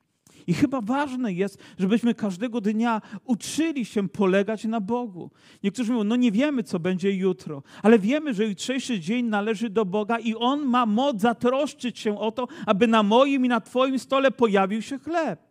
I 0.47 0.55
chyba 0.55 0.81
ważne 0.81 1.33
jest, 1.33 1.59
żebyśmy 1.79 2.15
każdego 2.15 2.61
dnia 2.61 3.03
uczyli 3.25 3.85
się 3.85 4.09
polegać 4.09 4.65
na 4.65 4.81
Bogu. 4.81 5.31
Niektórzy 5.63 5.93
mówią, 5.93 6.05
no 6.05 6.17
nie 6.17 6.33
wiemy, 6.33 6.63
co 6.63 6.79
będzie 6.79 7.13
jutro, 7.13 7.63
ale 7.83 7.99
wiemy, 7.99 8.35
że 8.35 8.47
jutrzejszy 8.47 9.01
dzień 9.01 9.27
należy 9.27 9.71
do 9.71 9.85
Boga 9.85 10.19
i 10.19 10.35
On 10.35 10.65
ma 10.65 10.87
moc 10.87 11.21
zatroszczyć 11.21 11.99
się 11.99 12.19
o 12.19 12.33
to, 12.33 12.49
aby 12.67 12.87
na 12.87 13.03
moim 13.03 13.45
i 13.45 13.49
na 13.49 13.61
Twoim 13.61 13.99
stole 13.99 14.31
pojawił 14.31 14.83
się 14.83 14.99
chleb. 14.99 15.50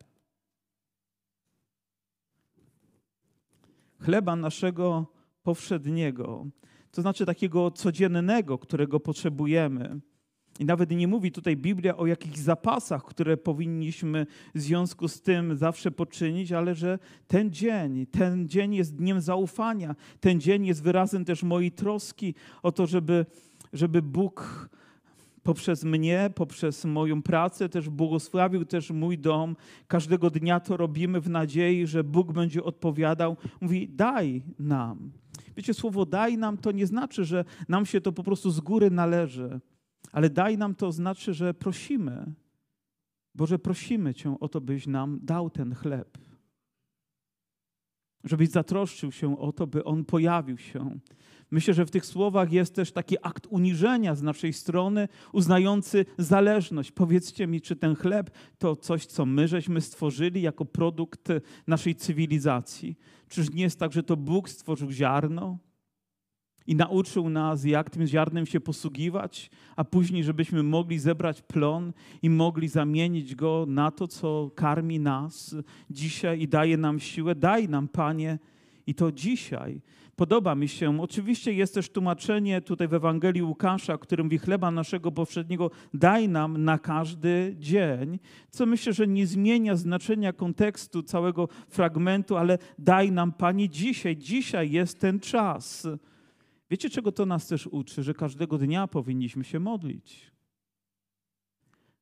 Chleba 4.00 4.36
naszego 4.36 5.06
powszedniego, 5.44 6.46
to 6.92 7.02
znaczy 7.02 7.26
takiego 7.26 7.72
codziennego, 7.72 8.58
którego 8.58 9.00
potrzebujemy. 9.00 10.00
I 10.60 10.66
nawet 10.66 10.92
nie 10.92 11.08
mówi 11.08 11.32
tutaj 11.32 11.58
Biblia 11.58 11.98
o 11.98 12.08
jakichś 12.08 12.38
zapasach, 12.38 13.04
które 13.04 13.38
powinniśmy 13.38 14.26
w 14.56 14.62
związku 14.62 15.08
z 15.08 15.22
tym 15.22 15.58
zawsze 15.58 15.92
poczynić, 15.92 16.52
ale 16.52 16.76
że 16.76 17.00
ten 17.28 17.52
dzień, 17.52 18.06
ten 18.06 18.50
dzień 18.50 18.76
jest 18.76 18.96
dniem 18.96 19.22
zaufania, 19.22 19.96
ten 20.20 20.42
dzień 20.42 20.66
jest 20.66 20.84
wyrazem 20.84 21.26
też 21.26 21.44
mojej 21.44 21.72
troski 21.72 22.36
o 22.64 22.72
to, 22.72 22.88
żeby, 22.88 23.26
żeby 23.74 24.02
Bóg 24.02 24.70
poprzez 25.50 25.84
mnie, 25.84 26.30
poprzez 26.36 26.86
moją 26.86 27.22
pracę 27.22 27.70
też 27.70 27.90
błogosławił 27.90 28.66
też 28.66 28.92
mój 28.92 29.18
dom. 29.18 29.56
Każdego 29.88 30.30
dnia 30.30 30.60
to 30.60 30.78
robimy 30.78 31.22
w 31.22 31.30
nadziei, 31.30 31.88
że 31.88 32.04
Bóg 32.04 32.34
będzie 32.34 32.64
odpowiadał. 32.64 33.38
Mówi, 33.62 33.90
daj 33.90 34.44
nam. 34.60 35.12
Wiecie, 35.58 35.74
słowo 35.74 36.06
daj 36.06 36.38
nam 36.38 36.58
to 36.58 36.72
nie 36.72 36.88
znaczy, 36.88 37.26
że 37.26 37.46
nam 37.68 37.86
się 37.86 38.02
to 38.02 38.12
po 38.12 38.24
prostu 38.24 38.52
z 38.52 38.60
góry 38.60 38.92
należy, 38.92 39.60
ale 40.12 40.30
daj 40.30 40.58
nam 40.58 40.76
to 40.76 40.92
znaczy, 40.92 41.34
że 41.34 41.54
prosimy. 41.54 42.34
Boże, 43.36 43.60
prosimy 43.60 44.14
Cię 44.14 44.40
o 44.40 44.48
to, 44.48 44.62
byś 44.62 44.88
nam 44.88 45.20
dał 45.24 45.50
ten 45.50 45.76
chleb. 45.76 46.18
Żebyś 48.24 48.50
zatroszczył 48.50 49.12
się 49.12 49.40
o 49.40 49.52
to, 49.52 49.68
by 49.68 49.84
on 49.84 50.06
pojawił 50.06 50.58
się. 50.58 51.00
Myślę, 51.52 51.74
że 51.74 51.86
w 51.86 51.92
tych 51.92 52.06
słowach 52.06 52.52
jest 52.52 52.76
też 52.76 52.92
taki 52.92 53.16
akt 53.22 53.48
uniżenia 53.50 54.16
z 54.16 54.22
naszej 54.22 54.54
strony, 54.54 55.08
uznający 55.34 56.06
zależność. 56.18 56.92
Powiedzcie 56.92 57.48
mi, 57.48 57.62
czy 57.62 57.76
ten 57.76 57.96
chleb 57.96 58.32
to 58.58 58.76
coś, 58.76 59.06
co 59.06 59.26
my 59.26 59.48
żeśmy 59.48 59.82
stworzyli 59.82 60.42
jako 60.42 60.66
produkt 60.66 61.28
naszej 61.68 61.96
cywilizacji? 61.96 62.98
Czyż 63.28 63.54
nie 63.54 63.64
jest 63.64 63.80
tak, 63.80 63.94
że 63.94 64.04
to 64.04 64.18
Bóg 64.18 64.50
stworzył 64.50 64.92
ziarno 64.92 65.58
i 66.68 66.76
nauczył 66.76 67.30
nas, 67.30 67.66
jak 67.66 67.90
tym 67.90 68.08
ziarnem 68.08 68.46
się 68.46 68.60
posługiwać, 68.60 69.50
a 69.76 69.84
później, 69.84 70.24
żebyśmy 70.24 70.64
mogli 70.64 71.00
zebrać 71.00 71.42
plon 71.42 71.94
i 72.22 72.30
mogli 72.30 72.68
zamienić 72.68 73.36
go 73.36 73.66
na 73.68 73.92
to, 73.92 74.08
co 74.08 74.52
karmi 74.56 75.00
nas 75.00 75.56
dzisiaj 75.90 76.42
i 76.42 76.48
daje 76.48 76.78
nam 76.78 77.00
siłę? 77.00 77.36
Daj 77.36 77.70
nam, 77.70 77.88
Panie, 77.88 78.40
i 78.90 78.96
to 78.96 79.12
dzisiaj 79.12 79.82
podoba 80.16 80.56
mi 80.56 80.68
się. 80.68 81.02
Oczywiście 81.02 81.54
jest 81.54 81.74
też 81.74 81.90
tłumaczenie 81.90 82.62
tutaj 82.62 82.88
w 82.88 82.94
Ewangelii 82.94 83.44
Łukasza, 83.44 83.98
którym 83.98 84.26
mówi 84.26 84.38
chleba 84.38 84.72
naszego 84.72 85.12
powszedniego 85.12 85.72
daj 85.94 86.30
nam 86.30 86.64
na 86.64 86.80
każdy 86.80 87.56
dzień, 87.60 88.20
co 88.50 88.66
myślę, 88.66 88.94
że 88.94 89.08
nie 89.08 89.28
zmienia 89.28 89.76
znaczenia 89.76 90.34
kontekstu 90.34 91.04
całego 91.04 91.48
fragmentu, 91.70 92.38
ale 92.38 92.58
daj 92.80 93.12
nam, 93.12 93.32
Panie, 93.32 93.70
dzisiaj. 93.70 94.18
Dzisiaj 94.18 94.72
jest 94.72 95.00
ten 95.00 95.20
czas. 95.20 95.88
Wiecie, 96.70 96.90
czego 96.90 97.12
to 97.12 97.26
nas 97.26 97.48
też 97.48 97.68
uczy? 97.68 98.04
Że 98.04 98.14
każdego 98.14 98.58
dnia 98.58 98.88
powinniśmy 98.88 99.44
się 99.44 99.60
modlić 99.60 100.32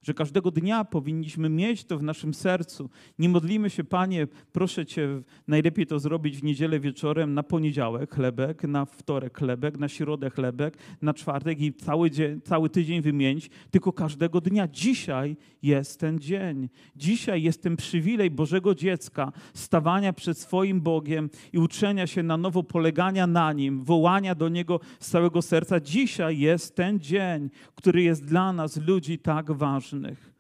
że 0.07 0.13
każdego 0.13 0.51
dnia 0.51 0.85
powinniśmy 0.85 1.49
mieć 1.49 1.85
to 1.85 1.97
w 1.97 2.03
naszym 2.03 2.33
sercu. 2.33 2.89
Nie 3.19 3.29
modlimy 3.29 3.69
się, 3.69 3.83
Panie, 3.83 4.27
proszę 4.51 4.85
Cię, 4.85 5.21
najlepiej 5.47 5.87
to 5.87 5.99
zrobić 5.99 6.37
w 6.37 6.43
niedzielę 6.43 6.79
wieczorem, 6.79 7.33
na 7.33 7.43
poniedziałek 7.43 8.15
chlebek, 8.15 8.63
na 8.63 8.85
wtorek 8.85 9.37
chlebek, 9.37 9.77
na 9.77 9.87
środę 9.87 10.29
chlebek, 10.29 10.77
na 11.01 11.13
czwartek 11.13 11.61
i 11.61 11.73
cały, 11.73 12.11
dzień, 12.11 12.41
cały 12.41 12.69
tydzień 12.69 13.01
wymienić, 13.01 13.49
tylko 13.71 13.93
każdego 13.93 14.41
dnia. 14.41 14.67
Dzisiaj 14.67 15.37
jest 15.61 15.99
ten 15.99 16.19
dzień. 16.19 16.69
Dzisiaj 16.95 17.43
jest 17.43 17.63
ten 17.63 17.75
przywilej 17.75 18.31
Bożego 18.31 18.75
dziecka, 18.75 19.31
stawania 19.53 20.13
przed 20.13 20.37
swoim 20.37 20.81
Bogiem 20.81 21.29
i 21.53 21.57
uczenia 21.57 22.07
się 22.07 22.23
na 22.23 22.37
nowo 22.37 22.63
polegania 22.63 23.27
na 23.27 23.53
Nim, 23.53 23.83
wołania 23.83 24.35
do 24.35 24.49
Niego 24.49 24.79
z 24.99 25.09
całego 25.09 25.41
serca. 25.41 25.79
Dzisiaj 25.79 26.39
jest 26.39 26.75
ten 26.75 26.99
dzień, 26.99 27.49
który 27.75 28.03
jest 28.03 28.25
dla 28.25 28.53
nas, 28.53 28.77
ludzi, 28.87 29.19
tak 29.19 29.51
ważny 29.51 29.96
ważnych, 30.01 30.33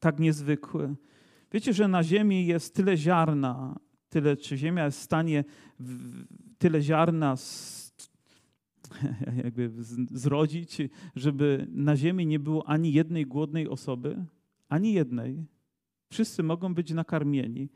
tak 0.00 0.18
niezwykły. 0.18 0.96
Wiecie, 1.52 1.72
że 1.72 1.88
na 1.88 2.02
ziemi 2.02 2.46
jest 2.46 2.74
tyle 2.74 2.96
ziarna, 2.96 3.76
tyle, 4.08 4.36
czy 4.36 4.56
ziemia 4.56 4.84
jest 4.84 4.98
w 4.98 5.02
stanie 5.02 5.44
w, 5.80 6.24
tyle 6.58 6.82
ziarna 6.82 7.36
z, 7.46 7.92
jakby 9.44 9.70
zrodzić, 10.10 10.78
żeby 11.16 11.66
na 11.70 11.96
ziemi 11.96 12.26
nie 12.26 12.38
było 12.38 12.68
ani 12.68 12.92
jednej 12.92 13.26
głodnej 13.26 13.68
osoby, 13.68 14.24
ani 14.68 14.92
jednej. 14.92 15.46
Wszyscy 16.10 16.42
mogą 16.42 16.74
być 16.74 16.90
nakarmieni. 16.92 17.68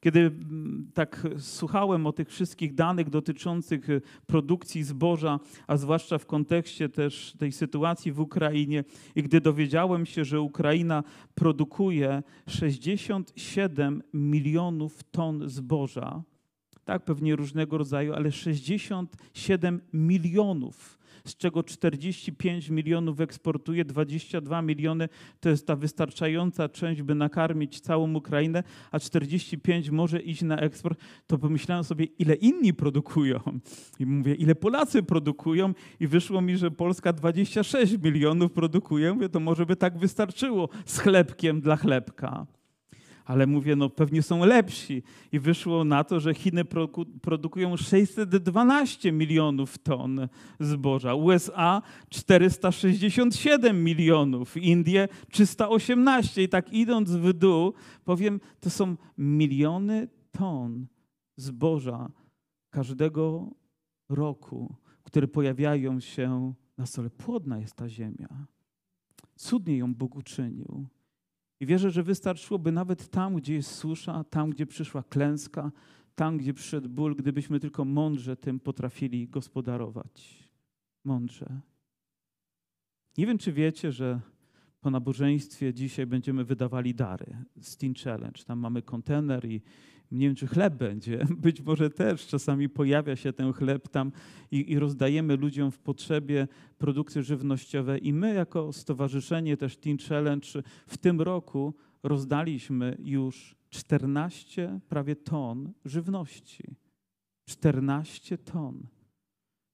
Kiedy 0.00 0.20
mm, 0.20 0.90
tak 0.94 1.26
słuchałem 1.38 2.06
o 2.06 2.12
tych 2.12 2.28
wszystkich 2.28 2.74
danych 2.74 3.10
dotyczących 3.10 3.90
y, 3.90 4.00
produkcji 4.26 4.82
zboża, 4.82 5.40
a 5.66 5.76
zwłaszcza 5.76 6.18
w 6.18 6.26
kontekście 6.26 6.88
też 6.88 7.34
tej 7.38 7.52
sytuacji 7.52 8.12
w 8.12 8.20
Ukrainie, 8.20 8.84
i 9.14 9.22
gdy 9.22 9.40
dowiedziałem 9.40 10.06
się, 10.06 10.24
że 10.24 10.40
Ukraina 10.40 11.04
produkuje 11.34 12.22
67 12.46 14.02
milionów 14.14 15.02
ton 15.10 15.48
zboża, 15.48 16.22
tak, 16.84 17.04
pewnie 17.04 17.36
różnego 17.36 17.78
rodzaju, 17.78 18.14
ale 18.14 18.32
67 18.32 19.80
milionów 19.92 20.95
z 21.26 21.36
czego 21.36 21.62
45 21.62 22.68
milionów 22.68 23.20
eksportuje, 23.20 23.84
22 23.84 24.62
miliony 24.62 25.08
to 25.40 25.48
jest 25.48 25.66
ta 25.66 25.76
wystarczająca 25.76 26.68
część, 26.68 27.02
by 27.02 27.14
nakarmić 27.14 27.80
całą 27.80 28.14
Ukrainę, 28.14 28.62
a 28.90 29.00
45 29.00 29.90
może 29.90 30.20
iść 30.20 30.42
na 30.42 30.56
eksport, 30.56 31.00
to 31.26 31.38
pomyślałem 31.38 31.84
sobie, 31.84 32.04
ile 32.04 32.34
inni 32.34 32.74
produkują. 32.74 33.40
I 33.98 34.06
mówię, 34.06 34.34
ile 34.34 34.54
Polacy 34.54 35.02
produkują 35.02 35.74
i 36.00 36.06
wyszło 36.06 36.40
mi, 36.40 36.56
że 36.56 36.70
Polska 36.70 37.12
26 37.12 37.98
milionów 38.02 38.52
produkuje. 38.52 39.14
Mówię, 39.14 39.28
to 39.28 39.40
może 39.40 39.66
by 39.66 39.76
tak 39.76 39.98
wystarczyło 39.98 40.68
z 40.86 40.98
chlebkiem 40.98 41.60
dla 41.60 41.76
chlebka 41.76 42.46
ale 43.26 43.46
mówię, 43.46 43.76
no 43.76 43.90
pewnie 43.90 44.22
są 44.22 44.44
lepsi. 44.44 45.02
I 45.32 45.40
wyszło 45.40 45.84
na 45.84 46.04
to, 46.04 46.20
że 46.20 46.34
Chiny 46.34 46.64
produkują 47.22 47.76
612 47.76 49.12
milionów 49.12 49.78
ton 49.78 50.28
zboża, 50.60 51.14
USA 51.14 51.82
467 52.10 53.84
milionów, 53.84 54.56
Indie 54.56 55.08
318. 55.30 56.42
I 56.42 56.48
tak 56.48 56.72
idąc 56.72 57.10
w 57.10 57.32
dół, 57.32 57.74
powiem, 58.04 58.40
to 58.60 58.70
są 58.70 58.96
miliony 59.18 60.08
ton 60.32 60.86
zboża 61.36 62.10
każdego 62.70 63.50
roku, 64.08 64.74
które 65.02 65.28
pojawiają 65.28 66.00
się 66.00 66.54
na 66.78 66.86
stole. 66.86 67.10
Płodna 67.10 67.58
jest 67.58 67.74
ta 67.74 67.88
ziemia. 67.88 68.46
Cudnie 69.36 69.76
ją 69.76 69.94
Bóg 69.94 70.16
uczynił. 70.16 70.86
I 71.60 71.66
wierzę, 71.66 71.90
że 71.90 72.02
wystarczyłoby 72.02 72.72
nawet 72.72 73.08
tam, 73.08 73.36
gdzie 73.36 73.54
jest 73.54 73.70
susza, 73.70 74.24
tam, 74.24 74.50
gdzie 74.50 74.66
przyszła 74.66 75.02
klęska, 75.02 75.72
tam, 76.14 76.38
gdzie 76.38 76.54
przyszedł 76.54 76.88
ból, 76.88 77.16
gdybyśmy 77.16 77.60
tylko 77.60 77.84
mądrze 77.84 78.36
tym 78.36 78.60
potrafili 78.60 79.28
gospodarować. 79.28 80.48
Mądrze. 81.04 81.60
Nie 83.18 83.26
wiem, 83.26 83.38
czy 83.38 83.52
wiecie, 83.52 83.92
że 83.92 84.20
po 84.80 84.90
nabożeństwie 84.90 85.74
dzisiaj 85.74 86.06
będziemy 86.06 86.44
wydawali 86.44 86.94
dary. 86.94 87.36
Steam 87.60 87.94
Challenge. 88.04 88.44
Tam 88.44 88.58
mamy 88.58 88.82
kontener 88.82 89.44
i 89.44 89.62
nie 90.10 90.26
wiem, 90.26 90.36
czy 90.36 90.46
chleb 90.46 90.74
będzie. 90.74 91.26
Być 91.38 91.60
może 91.60 91.90
też 91.90 92.26
czasami 92.26 92.68
pojawia 92.68 93.16
się 93.16 93.32
ten 93.32 93.52
chleb 93.52 93.88
tam 93.88 94.12
i, 94.50 94.72
i 94.72 94.78
rozdajemy 94.78 95.36
ludziom 95.36 95.70
w 95.70 95.78
potrzebie 95.78 96.48
produkty 96.78 97.22
żywnościowe. 97.22 97.98
I 97.98 98.12
my, 98.12 98.34
jako 98.34 98.72
stowarzyszenie 98.72 99.56
też 99.56 99.76
Teen 99.76 99.98
Challenge, 99.98 100.48
w 100.86 100.98
tym 100.98 101.20
roku 101.20 101.74
rozdaliśmy 102.02 102.96
już 102.98 103.56
14 103.70 104.80
prawie 104.88 105.16
ton 105.16 105.72
żywności. 105.84 106.76
14 107.44 108.38
ton. 108.38 108.86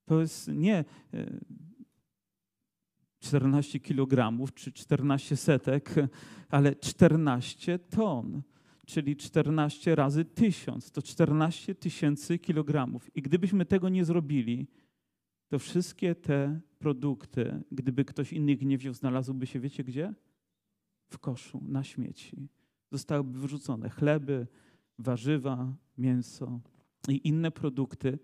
To 0.05 0.21
jest 0.21 0.49
nie 0.49 0.85
14 3.21 3.79
e, 3.79 3.81
kilogramów 3.81 4.55
czy 4.55 4.73
14 4.73 5.37
setek, 5.37 5.95
ale 6.49 6.77
14 6.77 7.79
ton 7.79 8.43
czyli 8.87 9.17
14 9.17 9.95
razy 9.95 10.25
1000, 10.25 10.91
to 10.91 11.03
14 11.03 11.75
tysięcy 11.75 12.39
kilogramów. 12.39 13.17
I 13.17 13.23
gdybyśmy 13.23 13.67
tego 13.67 13.89
nie 13.89 14.05
zrobili, 14.05 14.69
to 15.49 15.59
wszystkie 15.59 16.15
te 16.15 16.61
produkty, 16.79 17.63
gdyby 17.73 18.05
ktoś 18.05 18.33
inny 18.33 18.57
nie 18.57 18.79
wziął, 18.79 18.95
znalazłby 18.95 19.47
się, 19.47 19.61
wiecie 19.61 19.85
gdzie? 19.85 20.15
W 21.09 21.19
koszu, 21.19 21.61
na 21.69 21.85
śmieci. 21.85 22.49
Zostałyby 22.91 23.39
wyrzucone 23.39 23.91
chleby, 23.91 24.47
warzywa, 24.99 25.75
mięso 25.99 26.61
i 27.09 27.29
inne 27.29 27.51
produkty. 27.51 28.19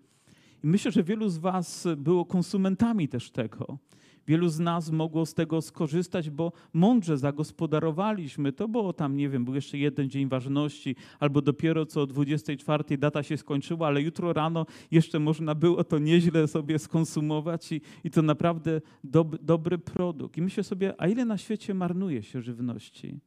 I 0.63 0.67
myślę, 0.67 0.91
że 0.91 1.03
wielu 1.03 1.29
z 1.29 1.37
Was 1.37 1.87
było 1.97 2.25
konsumentami 2.25 3.09
też 3.09 3.31
tego. 3.31 3.79
Wielu 4.27 4.49
z 4.49 4.59
nas 4.59 4.91
mogło 4.91 5.25
z 5.25 5.33
tego 5.33 5.61
skorzystać, 5.61 6.29
bo 6.29 6.51
mądrze 6.73 7.17
zagospodarowaliśmy 7.17 8.51
to, 8.51 8.67
bo 8.67 8.93
tam, 8.93 9.17
nie 9.17 9.29
wiem, 9.29 9.45
był 9.45 9.55
jeszcze 9.55 9.77
jeden 9.77 10.09
dzień 10.09 10.29
ważności, 10.29 10.95
albo 11.19 11.41
dopiero 11.41 11.85
co 11.85 12.01
o 12.01 12.07
24 12.07 12.97
data 12.97 13.23
się 13.23 13.37
skończyła, 13.37 13.87
ale 13.87 14.01
jutro 14.01 14.33
rano 14.33 14.65
jeszcze 14.91 15.19
można 15.19 15.55
było 15.55 15.83
to 15.83 15.99
nieźle 15.99 16.47
sobie 16.47 16.79
skonsumować 16.79 17.71
i, 17.71 17.81
i 18.03 18.11
to 18.11 18.21
naprawdę 18.21 18.81
dob, 19.03 19.41
dobry 19.41 19.77
produkt. 19.77 20.37
I 20.37 20.41
myślę 20.41 20.63
sobie, 20.63 20.93
a 20.97 21.07
ile 21.07 21.25
na 21.25 21.37
świecie 21.37 21.73
marnuje 21.73 22.23
się 22.23 22.41
żywności? 22.41 23.19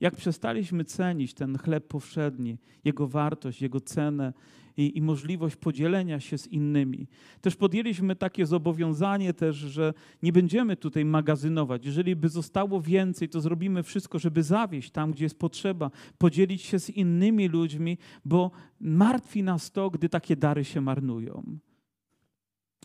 Jak 0.00 0.16
przestaliśmy 0.16 0.84
cenić 0.84 1.34
ten 1.34 1.58
chleb 1.58 1.88
powszedni, 1.88 2.58
jego 2.84 3.08
wartość, 3.08 3.62
jego 3.62 3.80
cenę 3.80 4.32
i, 4.76 4.98
i, 4.98 5.02
możliwość 5.02 5.56
podzielenia 5.56 6.20
się 6.20 6.38
z 6.38 6.46
innymi. 6.46 7.06
Też 7.40 7.56
podjęliśmy 7.56 8.16
takie 8.16 8.46
zobowiązanie 8.46 9.34
też, 9.34 9.56
że 9.56 9.94
nie 10.22 10.32
będziemy 10.32 10.76
tutaj 10.76 11.04
magazynować. 11.04 11.86
Jeżeli 11.86 12.16
by 12.16 12.28
zostało 12.28 12.80
więcej, 12.80 13.28
to 13.28 13.40
zrobimy 13.40 13.82
wszystko, 13.82 14.18
żeby 14.18 14.42
zawieść 14.42 14.90
tam, 14.90 15.12
gdzie 15.12 15.24
jest 15.24 15.38
potrzeba, 15.38 15.90
podzielić 16.18 16.62
się 16.62 16.78
z 16.78 16.90
innymi 16.90 17.48
ludźmi, 17.48 17.98
bo 18.24 18.50
martwi 18.80 19.42
nas 19.42 19.70
to, 19.70 19.90
gdy 19.90 20.08
takie 20.08 20.36
dary 20.36 20.64
się 20.64 20.80
marnują. 20.80 21.58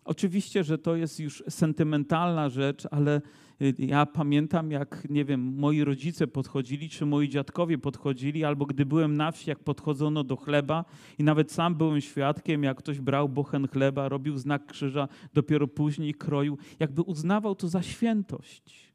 Oczywiście, 0.06 0.64
że 0.64 0.78
to 0.78 0.96
jest 0.96 1.20
już 1.20 1.44
sentymentalna 1.50 2.50
rzecz, 2.50 2.88
ale 2.92 3.22
ja 3.80 4.06
pamiętam, 4.06 4.72
jak, 4.72 5.08
nie 5.10 5.26
wiem, 5.26 5.54
moi 5.58 5.84
rodzice 5.84 6.28
podchodzili, 6.28 6.90
czy 6.90 7.06
moi 7.06 7.30
dziadkowie 7.30 7.78
podchodzili, 7.78 8.44
albo 8.44 8.66
gdy 8.66 8.86
byłem 8.86 9.18
na 9.18 9.32
wsi, 9.32 9.50
jak 9.50 9.60
podchodzono 9.60 10.24
do 10.24 10.36
chleba 10.36 10.86
i 11.20 11.24
nawet 11.24 11.52
sam 11.52 11.76
byłem 11.76 12.02
świadkiem, 12.02 12.64
jak 12.64 12.78
ktoś 12.78 13.00
brał 13.00 13.30
bochen 13.30 13.68
chleba, 13.68 14.10
robił 14.10 14.38
znak 14.38 14.66
krzyża, 14.66 15.08
dopiero 15.34 15.68
później 15.68 16.14
kroił, 16.14 16.58
jakby 16.80 17.02
uznawał 17.02 17.56
to 17.56 17.68
za 17.68 17.82
świętość 17.82 18.93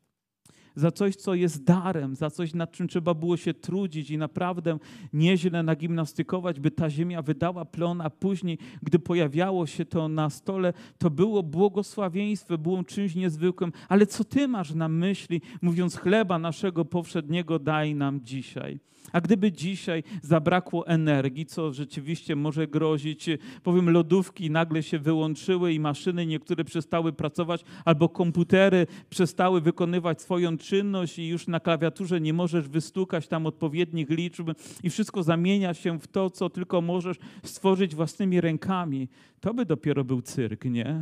za 0.78 0.90
coś, 0.90 1.16
co 1.16 1.34
jest 1.34 1.64
darem, 1.64 2.14
za 2.14 2.30
coś, 2.30 2.54
nad 2.54 2.72
czym 2.72 2.88
trzeba 2.88 3.14
było 3.14 3.36
się 3.36 3.54
trudzić 3.54 4.10
i 4.10 4.18
naprawdę 4.18 4.78
nieźle 5.12 5.62
nagimnastykować, 5.62 6.60
by 6.60 6.70
ta 6.70 6.90
ziemia 6.90 7.22
wydała 7.22 7.64
plon, 7.64 8.00
a 8.00 8.10
później, 8.10 8.58
gdy 8.82 8.98
pojawiało 8.98 9.66
się 9.66 9.84
to 9.84 10.08
na 10.08 10.30
stole, 10.30 10.72
to 10.98 11.10
było 11.10 11.42
błogosławieństwo, 11.42 12.58
było 12.58 12.84
czymś 12.84 13.14
niezwykłym. 13.14 13.72
Ale 13.88 14.06
co 14.06 14.24
ty 14.24 14.48
masz 14.48 14.74
na 14.74 14.88
myśli, 14.88 15.40
mówiąc 15.62 15.96
chleba 15.96 16.38
naszego 16.38 16.84
powszedniego 16.84 17.58
daj 17.58 17.94
nam 17.94 18.20
dzisiaj? 18.24 18.80
A 19.12 19.20
gdyby 19.20 19.52
dzisiaj 19.52 20.02
zabrakło 20.22 20.86
energii, 20.86 21.46
co 21.46 21.72
rzeczywiście 21.72 22.36
może 22.36 22.66
grozić, 22.66 23.26
powiem, 23.62 23.90
lodówki 23.90 24.50
nagle 24.50 24.82
się 24.82 24.98
wyłączyły 24.98 25.72
i 25.72 25.80
maszyny 25.80 26.26
niektóre 26.26 26.64
przestały 26.64 27.12
pracować, 27.12 27.64
albo 27.84 28.08
komputery 28.08 28.86
przestały 29.10 29.60
wykonywać 29.60 30.22
swoją 30.22 30.58
czynność 30.68 31.18
i 31.18 31.28
już 31.28 31.46
na 31.46 31.60
klawiaturze 31.60 32.20
nie 32.20 32.32
możesz 32.32 32.68
wystukać 32.68 33.28
tam 33.28 33.46
odpowiednich 33.46 34.10
liczb 34.10 34.50
i 34.82 34.90
wszystko 34.90 35.22
zamienia 35.22 35.74
się 35.74 35.98
w 35.98 36.06
to, 36.06 36.30
co 36.30 36.50
tylko 36.50 36.80
możesz 36.80 37.16
stworzyć 37.42 37.94
własnymi 37.94 38.40
rękami. 38.40 39.08
To 39.40 39.54
by 39.54 39.64
dopiero 39.64 40.04
był 40.04 40.22
cyrk, 40.22 40.64
nie? 40.64 41.00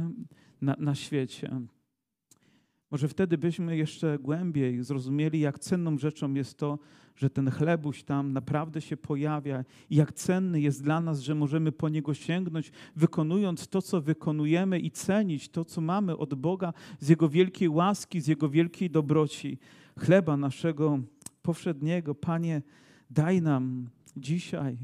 Na, 0.61 0.77
na 0.79 0.95
świecie. 0.95 1.61
Może 2.91 3.09
wtedy 3.09 3.39
byśmy 3.39 3.77
jeszcze 3.77 4.19
głębiej 4.19 4.83
zrozumieli, 4.83 5.41
jak 5.41 5.59
cenną 5.59 5.99
rzeczą 5.99 6.35
jest 6.35 6.59
to, 6.59 6.79
że 7.17 7.31
ten 7.31 7.51
chlebuś 7.51 8.03
tam 8.03 8.33
naprawdę 8.33 8.81
się 8.81 8.97
pojawia 8.97 9.65
i 9.91 9.97
jak 9.97 10.13
cenny 10.13 10.61
jest 10.61 10.83
dla 10.83 11.01
nas, 11.01 11.21
że 11.21 11.35
możemy 11.35 11.73
po 11.73 11.89
niego 11.89 12.15
sięgnąć, 12.15 12.73
wykonując 12.97 13.69
to, 13.69 13.83
co 13.83 14.01
wykonujemy 14.01 14.81
i 14.81 14.91
cenić 14.91 15.49
to, 15.49 15.65
co 15.65 15.81
mamy 15.81 16.17
od 16.17 16.35
Boga 16.35 16.73
z 17.01 17.09
Jego 17.09 17.29
wielkiej 17.29 17.69
łaski, 17.69 18.21
z 18.21 18.27
Jego 18.27 18.49
wielkiej 18.49 18.91
dobroci. 18.91 19.59
Chleba 19.99 20.37
naszego 20.37 20.99
powszedniego, 21.43 22.15
Panie, 22.15 22.63
daj 23.11 23.43
nam 23.43 23.89
dzisiaj. 24.17 24.79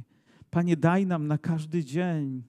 Panie, 0.50 0.76
daj 0.76 1.06
nam 1.06 1.26
na 1.26 1.38
każdy 1.38 1.84
dzień. 1.84 2.42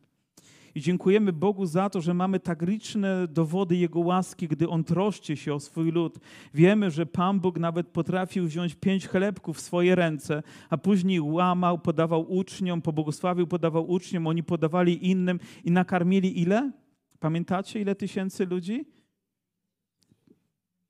I 0.76 0.82
dziękujemy 0.82 1.34
Bogu 1.34 1.66
za 1.66 1.90
to, 1.90 2.02
że 2.02 2.14
mamy 2.14 2.40
tak 2.40 2.62
liczne 2.62 3.28
dowody 3.28 3.76
Jego 3.76 4.00
łaski, 4.00 4.48
gdy 4.48 4.70
On 4.70 4.84
troszczy 4.84 5.38
się 5.38 5.54
o 5.54 5.60
swój 5.60 5.92
lud. 5.92 6.20
Wiemy, 6.54 6.92
że 6.92 7.06
Pan 7.06 7.40
Bóg 7.40 7.60
nawet 7.60 7.88
potrafił 7.88 8.46
wziąć 8.46 8.76
pięć 8.76 9.08
chlebków 9.08 9.58
w 9.58 9.62
swoje 9.62 9.96
ręce, 9.96 10.44
a 10.70 10.78
później 10.78 11.22
łamał, 11.22 11.80
podawał 11.80 12.34
uczniom, 12.34 12.82
pobłogosławił, 12.82 13.48
podawał 13.48 13.92
uczniom, 13.92 14.28
oni 14.28 14.44
podawali 14.44 15.10
innym 15.10 15.40
i 15.64 15.72
nakarmili 15.72 16.42
ile? 16.42 16.72
Pamiętacie, 17.20 17.82
ile 17.82 17.96
tysięcy 17.96 18.46
ludzi? 18.46 18.86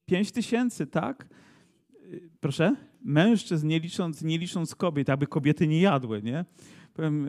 Pięć 0.06 0.32
tysięcy, 0.32 0.88
tak? 0.88 1.28
Proszę? 2.40 2.76
mężczyzn, 3.04 3.68
nie 3.68 3.80
licząc, 3.80 4.22
nie 4.22 4.38
licząc 4.38 4.76
kobiet, 4.76 5.10
aby 5.10 5.28
kobiety 5.28 5.68
nie 5.68 5.82
jadły, 5.82 6.22
nie? 6.22 6.46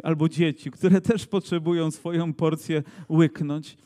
Albo 0.03 0.29
dzieci, 0.29 0.70
które 0.70 1.00
też 1.00 1.27
potrzebują 1.27 1.90
swoją 1.90 2.35
porcję 2.35 2.83
łyknąć. 3.11 3.77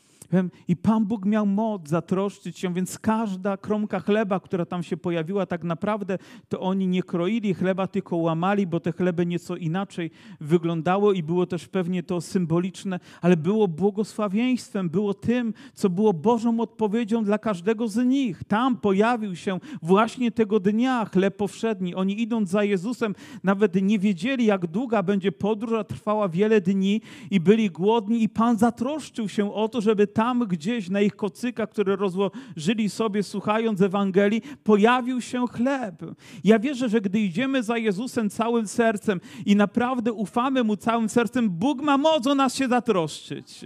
I 0.69 0.77
Pan 0.77 1.07
Bóg 1.07 1.25
miał 1.25 1.47
moc 1.47 1.89
zatroszczyć 1.89 2.59
się, 2.59 2.75
więc 2.75 2.99
każda 2.99 3.57
kromka 3.57 4.01
chleba, 4.01 4.41
która 4.41 4.67
tam 4.67 4.83
się 4.83 4.97
pojawiła, 4.97 5.47
tak 5.47 5.65
naprawdę 5.65 6.19
to 6.49 6.61
oni 6.61 6.89
nie 6.89 7.03
kroili 7.03 7.55
chleba, 7.55 7.87
tylko 7.87 8.17
łamali, 8.17 8.67
bo 8.67 8.81
te 8.81 8.93
chleby 8.93 9.27
nieco 9.27 9.57
inaczej 9.57 10.11
wyglądało 10.41 11.13
i 11.13 11.23
było 11.23 11.47
też 11.47 11.69
pewnie 11.69 12.03
to 12.03 12.21
symboliczne, 12.21 13.01
ale 13.21 13.37
było 13.37 13.69
błogosławieństwem, 13.69 14.91
było 14.91 15.15
tym, 15.15 15.55
co 15.75 15.91
było 15.91 16.13
Bożą 16.13 16.61
odpowiedzią 16.61 17.25
dla 17.25 17.39
każdego 17.39 17.89
z 17.89 18.07
nich. 18.07 18.45
Tam 18.45 18.77
pojawił 18.77 19.37
się 19.37 19.59
właśnie 19.83 20.31
tego 20.31 20.61
dnia 20.61 21.05
chleb 21.05 21.37
powszedni. 21.37 21.95
Oni 21.95 22.23
idąc 22.23 22.51
za 22.51 22.65
Jezusem 22.65 23.15
nawet 23.45 23.83
nie 23.83 23.99
wiedzieli, 23.99 24.47
jak 24.47 24.67
długa 24.67 25.03
będzie 25.03 25.33
podróż, 25.33 25.73
a 25.73 25.85
trwała 25.85 26.29
wiele 26.29 26.61
dni 26.61 27.01
i 27.31 27.41
byli 27.41 27.71
głodni 27.71 28.23
i 28.23 28.29
Pan 28.29 28.59
zatroszczył 28.59 29.29
się 29.29 29.55
o 29.55 29.69
to, 29.69 29.81
żeby 29.81 30.07
tam 30.19 30.47
gdzieś 30.47 30.91
na 30.91 31.01
ich 31.01 31.17
kocykach, 31.17 31.71
które 31.71 31.97
rozłożyli 31.97 32.91
sobie 32.91 33.23
słuchając 33.23 33.83
Ewangelii, 33.83 34.43
pojawił 34.65 35.21
się 35.21 35.47
chleb. 35.47 36.03
Ja 36.45 36.59
wierzę, 36.59 36.89
że 36.89 37.01
gdy 37.01 37.21
idziemy 37.21 37.63
za 37.63 37.79
Jezusem 37.79 38.31
całym 38.31 38.69
sercem 38.69 39.21
i 39.47 39.57
naprawdę 39.57 40.13
ufamy 40.13 40.65
Mu 40.65 40.77
całym 40.77 41.09
sercem, 41.09 41.51
Bóg 41.51 41.83
ma 41.83 41.99
moc 41.99 42.27
o 42.27 42.35
nas 42.35 42.55
się 42.55 42.69
zatroszczyć 42.69 43.65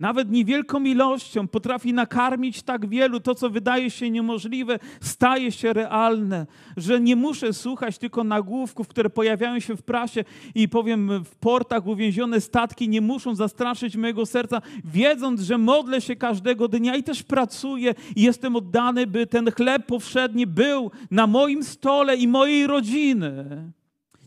nawet 0.00 0.30
niewielką 0.30 0.84
ilością 0.84 1.48
potrafi 1.48 1.92
nakarmić 1.92 2.62
tak 2.62 2.88
wielu, 2.88 3.20
to 3.20 3.34
co 3.34 3.50
wydaje 3.50 3.90
się 3.90 4.10
niemożliwe, 4.10 4.78
staje 5.00 5.52
się 5.52 5.72
realne, 5.72 6.46
że 6.76 7.00
nie 7.00 7.16
muszę 7.16 7.52
słuchać 7.52 7.98
tylko 7.98 8.24
nagłówków, 8.24 8.88
które 8.88 9.10
pojawiają 9.10 9.60
się 9.60 9.76
w 9.76 9.82
prasie 9.82 10.24
i 10.54 10.68
powiem 10.68 11.24
w 11.24 11.36
portach 11.36 11.86
uwięzione 11.86 12.40
statki 12.40 12.88
nie 12.88 13.00
muszą 13.00 13.34
zastraszyć 13.34 13.96
mojego 13.96 14.26
serca, 14.26 14.62
wiedząc, 14.84 15.40
że 15.40 15.58
modlę 15.58 16.00
się 16.00 16.16
każdego 16.16 16.68
dnia 16.68 16.96
i 16.96 17.02
też 17.02 17.22
pracuję 17.22 17.94
i 18.16 18.22
jestem 18.22 18.56
oddany, 18.56 19.06
by 19.06 19.26
ten 19.26 19.50
chleb 19.50 19.86
powszedni 19.86 20.46
był 20.46 20.90
na 21.10 21.26
moim 21.26 21.64
stole 21.64 22.16
i 22.16 22.28
mojej 22.28 22.66
rodziny. 22.66 23.46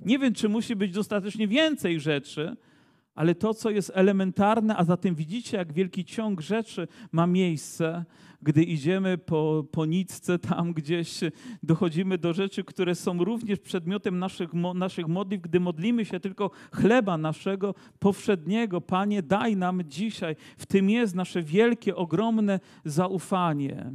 Nie 0.05 0.19
wiem, 0.19 0.33
czy 0.33 0.49
musi 0.49 0.75
być 0.75 0.91
dostatecznie 0.91 1.47
więcej 1.47 1.99
rzeczy, 1.99 2.55
ale 3.15 3.35
to, 3.35 3.53
co 3.53 3.69
jest 3.69 3.91
elementarne, 3.95 4.77
a 4.77 4.83
zatem 4.83 5.15
widzicie, 5.15 5.57
jak 5.57 5.73
wielki 5.73 6.05
ciąg 6.05 6.41
rzeczy 6.41 6.87
ma 7.11 7.27
miejsce, 7.27 8.05
gdy 8.41 8.63
idziemy 8.63 9.17
po, 9.17 9.65
po 9.71 9.85
nicce, 9.85 10.39
tam 10.39 10.73
gdzieś 10.73 11.19
dochodzimy 11.63 12.17
do 12.17 12.33
rzeczy, 12.33 12.63
które 12.63 12.95
są 12.95 13.23
również 13.23 13.59
przedmiotem 13.59 14.19
naszych, 14.19 14.53
naszych 14.53 15.07
modlitw, 15.07 15.43
gdy 15.43 15.59
modlimy 15.59 16.05
się 16.05 16.19
tylko 16.19 16.51
chleba 16.71 17.17
naszego 17.17 17.75
powszedniego. 17.99 18.81
Panie, 18.81 19.21
daj 19.21 19.55
nam 19.55 19.81
dzisiaj. 19.85 20.35
W 20.57 20.65
tym 20.65 20.89
jest 20.89 21.15
nasze 21.15 21.41
wielkie, 21.41 21.95
ogromne 21.95 22.59
zaufanie. 22.85 23.91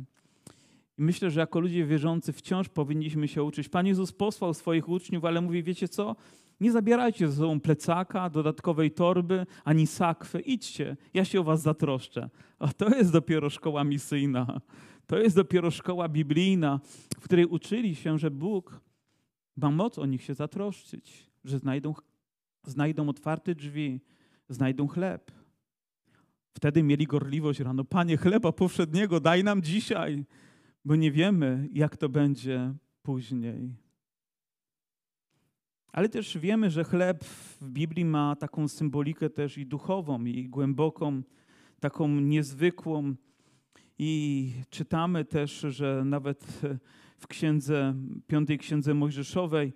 I 0.99 1.03
myślę, 1.03 1.31
że 1.31 1.41
jako 1.41 1.61
ludzie 1.61 1.87
wierzący 1.87 2.33
wciąż 2.33 2.69
powinniśmy 2.69 3.29
się 3.29 3.43
uczyć. 3.43 3.69
Pan 3.69 3.87
Jezus 3.87 4.13
posłał 4.13 4.55
swoich 4.55 4.89
uczniów, 4.89 5.25
ale 5.25 5.41
mówi, 5.41 5.63
wiecie 5.63 5.89
co? 5.89 6.17
Nie 6.61 6.73
zabierajcie 6.73 7.29
ze 7.29 7.37
sobą 7.37 7.61
plecaka, 7.61 8.31
dodatkowej 8.31 8.91
torby, 8.91 9.47
ani 9.65 9.87
sakwy. 9.87 10.41
Idźcie, 10.41 10.97
ja 11.15 11.25
się 11.25 11.41
o 11.41 11.45
was 11.45 11.63
zatroszczę. 11.63 12.31
A 12.59 12.69
to 12.69 12.89
jest 12.89 13.13
dopiero 13.13 13.51
szkoła 13.51 13.85
misyjna. 13.85 14.61
To 15.07 15.19
jest 15.19 15.37
dopiero 15.37 15.71
szkoła 15.71 16.09
biblijna, 16.09 16.81
w 17.21 17.25
której 17.25 17.47
uczyli 17.47 17.95
się, 17.95 18.19
że 18.19 18.31
Bóg 18.31 18.81
ma 19.57 19.71
moc 19.71 19.99
o 19.99 20.07
nich 20.07 20.23
się 20.23 20.35
zatroszczyć, 20.35 21.31
że 21.45 21.59
znajdą, 21.59 21.95
znajdą 22.65 23.09
otwarte 23.09 23.55
drzwi, 23.55 24.01
znajdą 24.49 24.89
chleb. 24.89 25.31
Wtedy 26.53 26.83
mieli 26.83 27.07
gorliwość 27.07 27.61
rano. 27.61 27.85
Panie, 27.85 28.17
chleba 28.17 28.53
powszedniego 28.53 29.21
daj 29.21 29.45
nam 29.45 29.63
dzisiaj, 29.63 30.25
bo 30.85 30.97
nie 30.97 31.13
wiemy, 31.13 31.69
jak 31.73 31.97
to 31.97 32.09
będzie 32.09 32.75
później. 33.03 33.88
Ale 35.99 36.09
też 36.09 36.39
wiemy, 36.39 36.71
że 36.71 36.85
chleb 36.85 37.25
w 37.25 37.69
Biblii 37.69 38.05
ma 38.05 38.37
taką 38.37 38.69
symbolikę 38.69 39.31
też 39.31 39.59
i 39.59 39.67
duchową, 39.67 40.25
i 40.25 40.49
głęboką, 40.49 41.23
taką 41.81 42.09
niezwykłą. 42.09 43.15
I 43.99 44.53
czytamy 44.71 45.25
też, 45.25 45.61
że 45.61 46.03
nawet 46.05 46.61
w 47.17 47.27
księdze, 47.27 47.95
piątej 48.27 48.59
księdze 48.59 48.95
Mojżeszowej, 48.95 49.73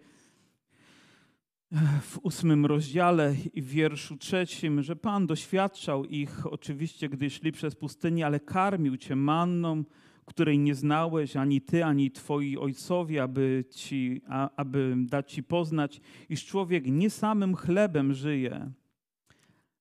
w 2.03 2.19
ósmym 2.23 2.67
rozdziale 2.67 3.35
i 3.55 3.63
w 3.63 3.69
wierszu 3.69 4.17
trzecim, 4.17 4.83
że 4.83 4.97
Pan 4.97 5.27
doświadczał 5.27 6.05
ich 6.05 6.47
oczywiście, 6.47 7.09
gdy 7.09 7.31
szli 7.31 7.53
przez 7.53 7.75
pustynię, 7.75 8.27
ale 8.27 8.41
karmił 8.41 8.97
cię 8.97 9.17
manną, 9.17 9.85
której 10.33 10.59
nie 10.59 10.75
znałeś 10.75 11.37
ani 11.37 11.61
ty, 11.61 11.85
ani 11.85 12.11
twoi 12.11 12.57
ojcowie, 12.57 13.23
aby, 13.23 13.65
ci, 13.71 14.21
a, 14.29 14.51
aby 14.57 14.95
dać 14.99 15.33
ci 15.33 15.43
poznać, 15.43 16.01
iż 16.29 16.47
człowiek 16.47 16.87
nie 16.87 17.11
samym 17.11 17.57
chlebem 17.57 18.15
żyje, 18.15 18.73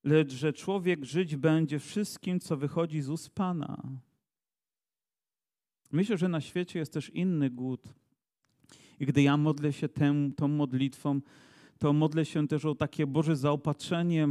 lecz 0.04 0.32
że 0.32 0.52
człowiek 0.52 1.04
żyć 1.04 1.36
będzie 1.36 1.78
wszystkim, 1.78 2.40
co 2.40 2.56
wychodzi 2.56 3.00
z 3.00 3.08
ust 3.08 3.30
Pana. 3.30 3.82
Myślę, 5.92 6.16
że 6.16 6.28
na 6.28 6.40
świecie 6.40 6.78
jest 6.78 6.92
też 6.92 7.10
inny 7.10 7.50
głód. 7.50 7.94
I 9.00 9.06
gdy 9.06 9.22
ja 9.22 9.36
modlę 9.36 9.72
się 9.72 9.88
tę, 9.88 10.30
tą 10.36 10.48
modlitwą, 10.48 11.20
to 11.78 11.92
modlę 11.92 12.24
się 12.24 12.48
też 12.48 12.64
o 12.64 12.74
takie 12.74 13.06
Boże 13.06 13.36
zaopatrzenie 13.36 14.28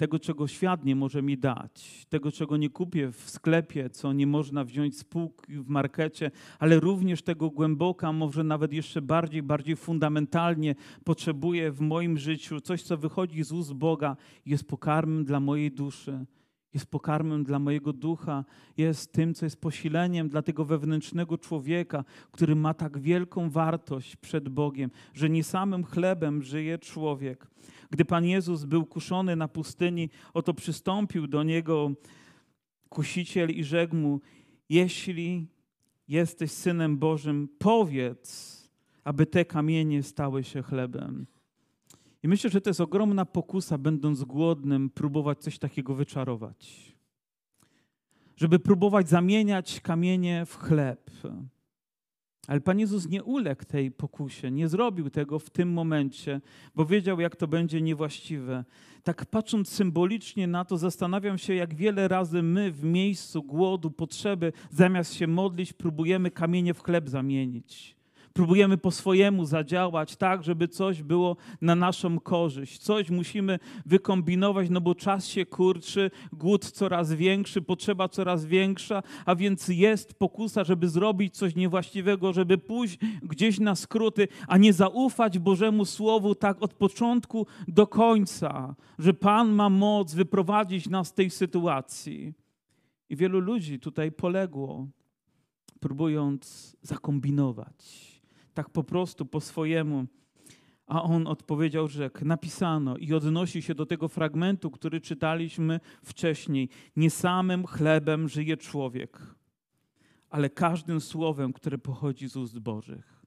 tego, 0.00 0.18
czego 0.18 0.48
świat 0.48 0.84
nie 0.84 0.96
może 0.96 1.22
mi 1.22 1.38
dać, 1.38 2.06
tego, 2.08 2.32
czego 2.32 2.56
nie 2.56 2.70
kupię 2.70 3.12
w 3.12 3.30
sklepie, 3.30 3.90
co 3.90 4.12
nie 4.12 4.26
można 4.26 4.64
wziąć 4.64 4.98
z 4.98 5.04
półki 5.04 5.52
w 5.52 5.68
markecie, 5.68 6.30
ale 6.58 6.80
również 6.80 7.22
tego 7.22 7.50
głęboka, 7.50 8.12
może 8.12 8.44
nawet 8.44 8.72
jeszcze 8.72 9.02
bardziej, 9.02 9.42
bardziej 9.42 9.76
fundamentalnie 9.76 10.74
potrzebuję 11.04 11.70
w 11.72 11.80
moim 11.80 12.18
życiu, 12.18 12.60
coś, 12.60 12.82
co 12.82 12.96
wychodzi 12.96 13.44
z 13.44 13.52
ust 13.52 13.72
Boga, 13.72 14.16
jest 14.46 14.68
pokarmem 14.68 15.24
dla 15.24 15.40
mojej 15.40 15.70
duszy 15.70 16.26
jest 16.74 16.86
pokarmem 16.86 17.44
dla 17.44 17.58
mojego 17.58 17.92
ducha, 17.92 18.44
jest 18.76 19.12
tym, 19.12 19.34
co 19.34 19.46
jest 19.46 19.60
posileniem 19.60 20.28
dla 20.28 20.42
tego 20.42 20.64
wewnętrznego 20.64 21.38
człowieka, 21.38 22.04
który 22.30 22.54
ma 22.54 22.74
tak 22.74 22.98
wielką 22.98 23.50
wartość 23.50 24.16
przed 24.16 24.48
Bogiem, 24.48 24.90
że 25.14 25.30
nie 25.30 25.44
samym 25.44 25.84
chlebem 25.84 26.42
żyje 26.42 26.78
człowiek. 26.78 27.46
Gdy 27.90 28.04
Pan 28.04 28.24
Jezus 28.24 28.64
był 28.64 28.86
kuszony 28.86 29.36
na 29.36 29.48
pustyni, 29.48 30.10
oto 30.34 30.54
przystąpił 30.54 31.26
do 31.26 31.42
niego 31.42 31.90
kusiciel 32.88 33.50
i 33.50 33.64
rzekł 33.64 33.96
mu: 33.96 34.20
Jeśli 34.68 35.46
jesteś 36.08 36.50
synem 36.50 36.98
Bożym, 36.98 37.48
powiedz, 37.58 38.60
aby 39.04 39.26
te 39.26 39.44
kamienie 39.44 40.02
stały 40.02 40.44
się 40.44 40.62
chlebem. 40.62 41.26
I 42.22 42.28
myślę, 42.28 42.50
że 42.50 42.60
to 42.60 42.70
jest 42.70 42.80
ogromna 42.80 43.24
pokusa, 43.24 43.78
będąc 43.78 44.24
głodnym, 44.24 44.90
próbować 44.90 45.38
coś 45.38 45.58
takiego 45.58 45.94
wyczarować. 45.94 46.92
Żeby 48.36 48.58
próbować 48.58 49.08
zamieniać 49.08 49.80
kamienie 49.80 50.46
w 50.46 50.56
chleb. 50.56 51.10
Ale 52.46 52.60
Pan 52.60 52.78
Jezus 52.78 53.08
nie 53.08 53.24
uległ 53.24 53.64
tej 53.64 53.90
pokusie, 53.90 54.50
nie 54.50 54.68
zrobił 54.68 55.10
tego 55.10 55.38
w 55.38 55.50
tym 55.50 55.72
momencie, 55.72 56.40
bo 56.74 56.86
wiedział, 56.86 57.20
jak 57.20 57.36
to 57.36 57.48
będzie 57.48 57.80
niewłaściwe. 57.80 58.64
Tak 59.02 59.26
patrząc 59.26 59.68
symbolicznie 59.68 60.46
na 60.46 60.64
to, 60.64 60.78
zastanawiam 60.78 61.38
się, 61.38 61.54
jak 61.54 61.74
wiele 61.74 62.08
razy 62.08 62.42
my 62.42 62.72
w 62.72 62.84
miejscu 62.84 63.42
głodu, 63.42 63.90
potrzeby, 63.90 64.52
zamiast 64.70 65.14
się 65.14 65.26
modlić, 65.26 65.72
próbujemy 65.72 66.30
kamienie 66.30 66.74
w 66.74 66.82
chleb 66.82 67.08
zamienić. 67.08 67.99
Próbujemy 68.32 68.78
po 68.78 68.90
swojemu 68.90 69.44
zadziałać 69.44 70.16
tak, 70.16 70.44
żeby 70.44 70.68
coś 70.68 71.02
było 71.02 71.36
na 71.60 71.74
naszą 71.74 72.20
korzyść. 72.20 72.78
Coś 72.78 73.10
musimy 73.10 73.58
wykombinować, 73.86 74.70
no 74.70 74.80
bo 74.80 74.94
czas 74.94 75.26
się 75.26 75.46
kurczy, 75.46 76.10
głód 76.32 76.70
coraz 76.70 77.12
większy, 77.12 77.62
potrzeba 77.62 78.08
coraz 78.08 78.44
większa, 78.44 79.02
a 79.26 79.34
więc 79.34 79.68
jest 79.68 80.14
pokusa, 80.14 80.64
żeby 80.64 80.88
zrobić 80.88 81.36
coś 81.36 81.54
niewłaściwego, 81.54 82.32
żeby 82.32 82.58
pójść 82.58 82.98
gdzieś 83.22 83.60
na 83.60 83.74
skróty, 83.74 84.28
a 84.48 84.56
nie 84.56 84.72
zaufać 84.72 85.38
Bożemu 85.38 85.84
Słowu 85.84 86.34
tak 86.34 86.62
od 86.62 86.74
początku 86.74 87.46
do 87.68 87.86
końca, 87.86 88.74
że 88.98 89.14
Pan 89.14 89.52
ma 89.52 89.70
moc 89.70 90.14
wyprowadzić 90.14 90.88
nas 90.88 91.08
z 91.08 91.12
tej 91.12 91.30
sytuacji. 91.30 92.34
I 93.08 93.16
wielu 93.16 93.40
ludzi 93.40 93.80
tutaj 93.80 94.12
poległo, 94.12 94.86
próbując 95.80 96.76
zakombinować 96.82 98.09
tak 98.60 98.70
po 98.70 98.84
prostu, 98.84 99.26
po 99.26 99.40
swojemu. 99.40 100.06
A 100.86 101.02
on 101.02 101.26
odpowiedział, 101.26 101.88
że 101.88 102.10
napisano 102.22 102.96
i 102.96 103.14
odnosi 103.14 103.62
się 103.62 103.74
do 103.74 103.86
tego 103.86 104.08
fragmentu, 104.08 104.70
który 104.70 105.00
czytaliśmy 105.00 105.80
wcześniej. 106.04 106.68
Nie 106.96 107.10
samym 107.10 107.66
chlebem 107.66 108.28
żyje 108.28 108.56
człowiek, 108.56 109.34
ale 110.30 110.50
każdym 110.50 111.00
słowem, 111.00 111.52
które 111.52 111.78
pochodzi 111.78 112.28
z 112.28 112.36
ust 112.36 112.58
Bożych. 112.58 113.19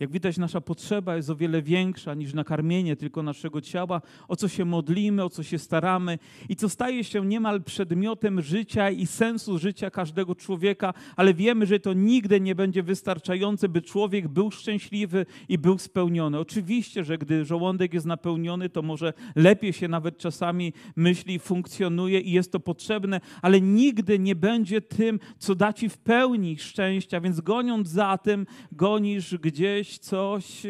Jak 0.00 0.10
widać, 0.10 0.38
nasza 0.38 0.60
potrzeba 0.60 1.16
jest 1.16 1.30
o 1.30 1.36
wiele 1.36 1.62
większa 1.62 2.14
niż 2.14 2.34
nakarmienie 2.34 2.96
tylko 2.96 3.22
naszego 3.22 3.60
ciała, 3.60 4.00
o 4.28 4.36
co 4.36 4.48
się 4.48 4.64
modlimy, 4.64 5.24
o 5.24 5.30
co 5.30 5.42
się 5.42 5.58
staramy. 5.58 6.18
I 6.48 6.56
co 6.56 6.68
staje 6.68 7.04
się 7.04 7.26
niemal 7.26 7.62
przedmiotem 7.62 8.42
życia 8.42 8.90
i 8.90 9.06
sensu 9.06 9.58
życia 9.58 9.90
każdego 9.90 10.34
człowieka, 10.34 10.94
ale 11.16 11.34
wiemy, 11.34 11.66
że 11.66 11.80
to 11.80 11.92
nigdy 11.92 12.40
nie 12.40 12.54
będzie 12.54 12.82
wystarczające, 12.82 13.68
by 13.68 13.82
człowiek 13.82 14.28
był 14.28 14.50
szczęśliwy 14.50 15.26
i 15.48 15.58
był 15.58 15.78
spełniony. 15.78 16.38
Oczywiście, 16.38 17.04
że 17.04 17.18
gdy 17.18 17.44
żołądek 17.44 17.94
jest 17.94 18.06
napełniony, 18.06 18.68
to 18.68 18.82
może 18.82 19.12
lepiej 19.36 19.72
się 19.72 19.88
nawet 19.88 20.18
czasami 20.18 20.72
myśli, 20.96 21.38
funkcjonuje 21.38 22.20
i 22.20 22.32
jest 22.32 22.52
to 22.52 22.60
potrzebne, 22.60 23.20
ale 23.42 23.60
nigdy 23.60 24.18
nie 24.18 24.34
będzie 24.34 24.80
tym, 24.80 25.20
co 25.38 25.54
da 25.54 25.72
ci 25.72 25.88
w 25.88 25.98
pełni 25.98 26.58
szczęścia, 26.58 27.20
więc 27.20 27.40
goniąc 27.40 27.88
za 27.88 28.18
tym, 28.18 28.46
gonisz 28.72 29.36
gdzieś 29.36 29.87
coś 29.96 30.62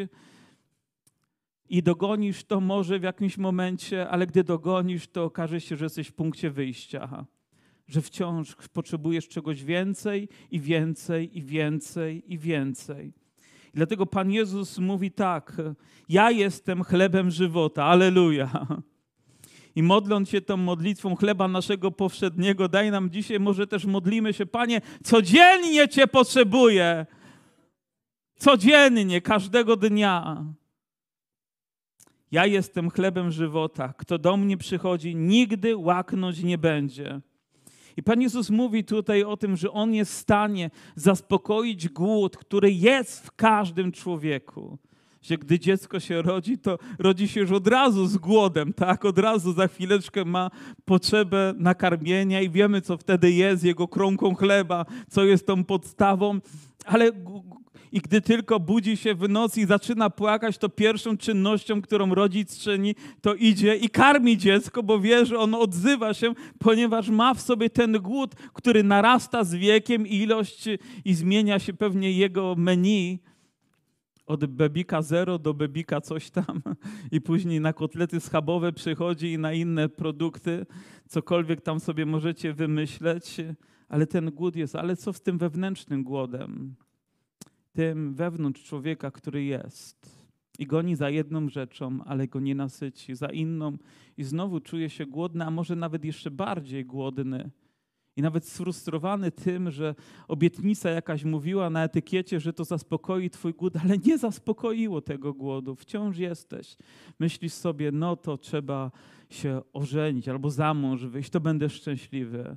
i 1.69 1.83
dogonisz 1.83 2.45
to 2.45 2.61
może 2.61 2.99
w 2.99 3.03
jakimś 3.03 3.39
momencie, 3.39 4.09
ale 4.09 4.27
gdy 4.27 4.45
dogonisz, 4.45 5.09
to 5.09 5.25
okaże 5.25 5.61
się, 5.61 5.77
że 5.77 5.85
jesteś 5.85 6.09
w 6.09 6.13
punkcie 6.13 6.51
wyjścia. 6.51 7.27
Że 7.89 8.03
wciąż 8.03 8.57
potrzebujesz 8.73 9.29
czegoś 9.29 9.65
więcej 9.65 10.29
i 10.51 10.61
więcej 10.61 11.39
i 11.39 11.43
więcej 11.43 12.33
i 12.33 12.39
więcej. 12.39 13.13
I 13.69 13.77
dlatego 13.77 14.07
Pan 14.07 14.31
Jezus 14.31 14.79
mówi 14.79 15.11
tak: 15.11 15.57
Ja 16.09 16.31
jestem 16.31 16.85
chlebem 16.85 17.31
żywota. 17.31 17.85
Aleluja. 17.85 18.67
I 19.77 19.83
modląc 19.83 20.29
się 20.29 20.41
tą 20.41 20.57
modlitwą 20.57 21.17
chleba 21.17 21.49
naszego 21.49 21.91
powszedniego, 21.91 22.69
daj 22.69 22.91
nam 22.91 23.11
dzisiaj, 23.11 23.41
może 23.41 23.67
też 23.67 23.85
modlimy 23.85 24.33
się, 24.33 24.47
Panie, 24.47 24.81
codziennie 25.05 25.89
Cię 25.89 26.07
potrzebuję. 26.07 27.07
Codziennie, 28.39 29.21
każdego 29.21 29.77
dnia. 29.77 30.45
Ja 32.31 32.47
jestem 32.47 32.91
chlebem 32.91 33.31
żywota. 33.31 33.95
Kto 33.97 34.19
do 34.19 34.37
mnie 34.37 34.57
przychodzi, 34.57 35.17
nigdy 35.17 35.77
łaknąć 35.77 36.43
nie 36.43 36.59
będzie. 36.59 37.21
I 37.97 38.03
Pan 38.03 38.23
Jezus 38.23 38.51
mówi 38.51 38.85
tutaj 38.85 39.23
o 39.23 39.37
tym, 39.37 39.57
że 39.57 39.71
On 39.71 39.95
jest 39.95 40.13
w 40.13 40.17
stanie 40.17 40.71
zaspokoić 40.95 41.89
głód, 41.89 42.37
który 42.37 42.73
jest 42.73 43.27
w 43.27 43.33
każdym 43.33 43.93
człowieku. 43.93 44.79
Że 45.23 45.39
gdy 45.39 45.59
dziecko 45.59 46.01
się 46.01 46.23
rodzi, 46.23 46.59
to 46.59 46.79
rodzi 46.99 47.29
się 47.29 47.41
już 47.41 47.53
od 47.53 47.67
razu 47.67 48.07
z 48.07 48.17
głodem, 48.17 48.73
tak? 48.73 49.05
Od 49.05 49.19
razu 49.19 49.53
za 49.53 49.69
chwileczkę 49.69 50.25
ma 50.25 50.51
potrzebę 50.85 51.55
nakarmienia 51.57 52.41
i 52.41 52.51
wiemy, 52.51 52.81
co 52.81 52.97
wtedy 52.97 53.31
jest 53.31 53.65
jego 53.65 53.89
kromką 53.89 54.35
chleba, 54.35 54.85
co 55.11 55.25
jest 55.25 55.47
tą 55.47 55.65
podstawą, 55.65 56.41
ale 56.85 57.13
i 57.93 58.01
gdy 58.01 58.21
tylko 58.21 58.61
budzi 58.61 58.97
się 58.97 59.15
w 59.15 59.29
nocy 59.29 59.61
i 59.61 59.67
zaczyna 59.67 60.11
płakać, 60.11 60.59
to 60.59 60.69
pierwszą 60.69 61.17
czynnością, 61.17 61.83
którą 61.83 62.15
rodzic 62.15 62.59
czyni, 62.59 62.95
to 63.21 63.35
idzie 63.35 63.77
i 63.77 63.89
karmi 63.89 64.39
dziecko, 64.39 64.83
bo 64.83 65.01
wie, 65.01 65.27
że 65.27 65.39
ono 65.39 65.61
odzywa 65.61 66.15
się, 66.15 66.35
ponieważ 66.59 67.09
ma 67.09 67.35
w 67.35 67.41
sobie 67.41 67.71
ten 67.71 67.93
głód, 67.93 68.35
który 68.35 68.83
narasta 68.83 69.45
z 69.45 69.55
wiekiem 69.55 70.07
ilość 70.07 70.65
i 71.05 71.15
zmienia 71.15 71.59
się 71.59 71.73
pewnie 71.73 72.13
jego 72.13 72.55
menu 72.59 73.19
od 74.29 74.47
bebika 74.47 75.03
zero 75.03 75.39
do 75.39 75.55
bebika 75.55 76.01
coś 76.01 76.31
tam 76.31 76.63
i 77.13 77.21
później 77.21 77.61
na 77.61 77.73
kotlety 77.73 78.21
schabowe 78.21 78.73
przychodzi 78.73 79.33
i 79.33 79.39
na 79.39 79.53
inne 79.53 79.89
produkty, 79.89 80.67
cokolwiek 81.09 81.61
tam 81.61 81.81
sobie 81.81 82.07
możecie 82.07 82.53
wymyśleć, 82.53 83.37
ale 83.89 84.07
ten 84.07 84.31
głód 84.31 84.57
jest. 84.57 84.77
Ale 84.77 84.97
co 84.97 85.13
z 85.13 85.23
tym 85.23 85.39
wewnętrznym 85.39 86.05
głodem? 86.05 86.75
Tym 87.79 88.15
wewnątrz 88.15 88.65
człowieka, 88.65 89.11
który 89.11 89.45
jest. 89.45 90.19
I 90.59 90.67
goni 90.67 90.97
za 90.97 91.11
jedną 91.11 91.49
rzeczą, 91.49 92.05
ale 92.05 92.29
go 92.29 92.41
nie 92.41 92.55
nasyci, 92.55 93.15
za 93.15 93.27
inną 93.27 93.77
i 94.17 94.25
znowu 94.25 94.61
czuje 94.61 94.91
się 94.91 95.07
głodny, 95.07 95.45
a 95.45 95.51
może 95.51 95.77
nawet 95.77 96.05
jeszcze 96.05 96.31
bardziej 96.31 96.85
głodny. 96.85 97.51
I 98.17 98.23
nawet 98.23 98.47
sfrustrowany 98.47 99.31
tym, 99.31 99.71
że 99.71 99.95
obietnica 100.29 100.91
jakaś 100.91 101.25
mówiła 101.25 101.71
na 101.71 101.85
etykiecie, 101.85 102.41
że 102.41 102.53
to 102.53 102.65
zaspokoi 102.65 103.31
Twój 103.31 103.55
głód, 103.55 103.77
ale 103.77 103.99
nie 103.99 104.19
zaspokoiło 104.19 105.01
tego 105.01 105.35
głodu. 105.35 105.75
Wciąż 105.75 106.19
jesteś. 106.19 106.77
Myślisz 107.19 107.53
sobie, 107.53 107.93
no 107.93 108.17
to 108.17 108.39
trzeba 108.39 108.91
się 109.31 109.63
ożenić 109.73 110.29
albo 110.29 110.51
za 110.51 110.75
mąż 110.75 111.05
wyjść, 111.05 111.31
to 111.31 111.41
będę 111.41 111.69
szczęśliwy 111.69 112.57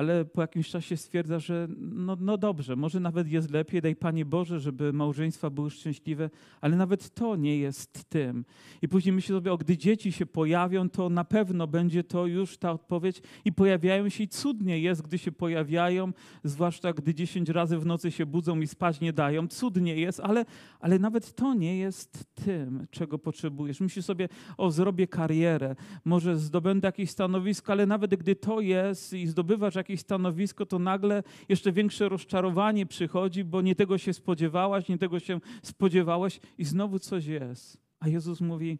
ale 0.00 0.24
po 0.24 0.40
jakimś 0.40 0.68
czasie 0.68 0.96
stwierdza, 0.96 1.38
że 1.38 1.68
no, 1.78 2.16
no 2.20 2.38
dobrze, 2.38 2.76
może 2.76 3.00
nawet 3.00 3.28
jest 3.28 3.50
lepiej, 3.50 3.82
daj 3.82 3.96
Panie 3.96 4.24
Boże, 4.24 4.60
żeby 4.60 4.92
małżeństwa 4.92 5.50
były 5.50 5.70
szczęśliwe, 5.70 6.30
ale 6.60 6.76
nawet 6.76 7.14
to 7.14 7.36
nie 7.36 7.58
jest 7.58 8.04
tym. 8.08 8.44
I 8.82 8.88
później 8.88 9.12
myślę 9.12 9.36
sobie, 9.36 9.52
o 9.52 9.58
gdy 9.58 9.78
dzieci 9.78 10.12
się 10.12 10.26
pojawią, 10.26 10.88
to 10.90 11.08
na 11.08 11.24
pewno 11.24 11.66
będzie 11.66 12.04
to 12.04 12.26
już 12.26 12.58
ta 12.58 12.72
odpowiedź 12.72 13.22
i 13.44 13.52
pojawiają 13.52 14.08
się 14.08 14.24
i 14.24 14.28
cudnie 14.28 14.78
jest, 14.78 15.02
gdy 15.02 15.18
się 15.18 15.32
pojawiają, 15.32 16.12
zwłaszcza 16.44 16.92
gdy 16.92 17.14
dziesięć 17.14 17.48
razy 17.48 17.78
w 17.78 17.86
nocy 17.86 18.10
się 18.10 18.26
budzą 18.26 18.60
i 18.60 18.66
spać 18.66 19.00
nie 19.00 19.12
dają. 19.12 19.48
Cudnie 19.48 19.96
jest, 19.96 20.20
ale, 20.20 20.44
ale 20.80 20.98
nawet 20.98 21.34
to 21.34 21.54
nie 21.54 21.78
jest 21.78 22.24
tym, 22.34 22.86
czego 22.90 23.18
potrzebujesz. 23.18 23.80
Myślisz 23.80 24.04
sobie, 24.04 24.28
o 24.58 24.70
zrobię 24.70 25.06
karierę, 25.06 25.76
może 26.04 26.36
zdobędę 26.36 26.88
jakieś 26.88 27.10
stanowisko, 27.10 27.72
ale 27.72 27.86
nawet 27.86 28.14
gdy 28.14 28.36
to 28.36 28.60
jest 28.60 29.12
i 29.12 29.26
zdobywasz 29.26 29.74
jakieś 29.74 29.89
stanowisko, 29.96 30.66
to 30.66 30.78
nagle 30.78 31.22
jeszcze 31.48 31.72
większe 31.72 32.08
rozczarowanie 32.08 32.86
przychodzi, 32.86 33.44
bo 33.44 33.62
nie 33.62 33.74
tego 33.74 33.98
się 33.98 34.12
spodziewałaś, 34.12 34.88
nie 34.88 34.98
tego 34.98 35.20
się 35.20 35.40
spodziewałeś 35.62 36.40
i 36.58 36.64
znowu 36.64 36.98
coś 36.98 37.26
jest. 37.26 37.80
A 38.00 38.08
Jezus 38.08 38.40
mówi, 38.40 38.78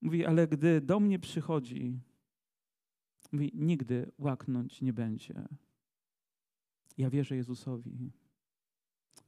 mówi, 0.00 0.26
ale 0.26 0.48
gdy 0.48 0.80
do 0.80 1.00
mnie 1.00 1.18
przychodzi, 1.18 1.98
mówi, 3.32 3.50
nigdy 3.54 4.12
łaknąć 4.18 4.80
nie 4.82 4.92
będzie. 4.92 5.34
Ja 6.98 7.10
wierzę 7.10 7.36
Jezusowi, 7.36 8.12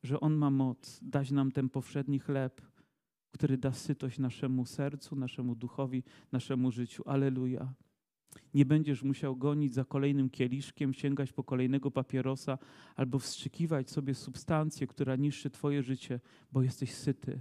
że 0.03 0.21
On 0.21 0.35
ma 0.35 0.51
moc 0.51 1.01
dać 1.03 1.31
nam 1.31 1.53
ten 1.53 1.69
powszedni 1.69 2.19
chleb, 2.19 2.63
który 3.31 3.59
da 3.59 3.73
sytość 3.73 4.19
naszemu 4.19 4.67
sercu, 4.67 5.17
naszemu 5.17 5.55
duchowi, 5.55 6.03
naszemu 6.33 6.71
życiu. 6.71 7.03
Aleluja. 7.07 7.75
Nie 8.55 8.65
będziesz 8.65 9.03
musiał 9.03 9.37
gonić 9.37 9.75
za 9.75 9.85
kolejnym 9.85 10.31
kieliszkiem, 10.31 10.95
sięgać 10.95 11.33
po 11.33 11.45
kolejnego 11.45 11.91
papierosa 11.91 12.59
albo 12.97 13.19
wstrzykiwać 13.19 13.91
sobie 13.91 14.15
substancję, 14.15 14.87
która 14.87 15.17
niszczy 15.17 15.51
Twoje 15.51 15.83
życie, 15.83 16.21
bo 16.53 16.63
jesteś 16.63 16.95
syty. 16.95 17.41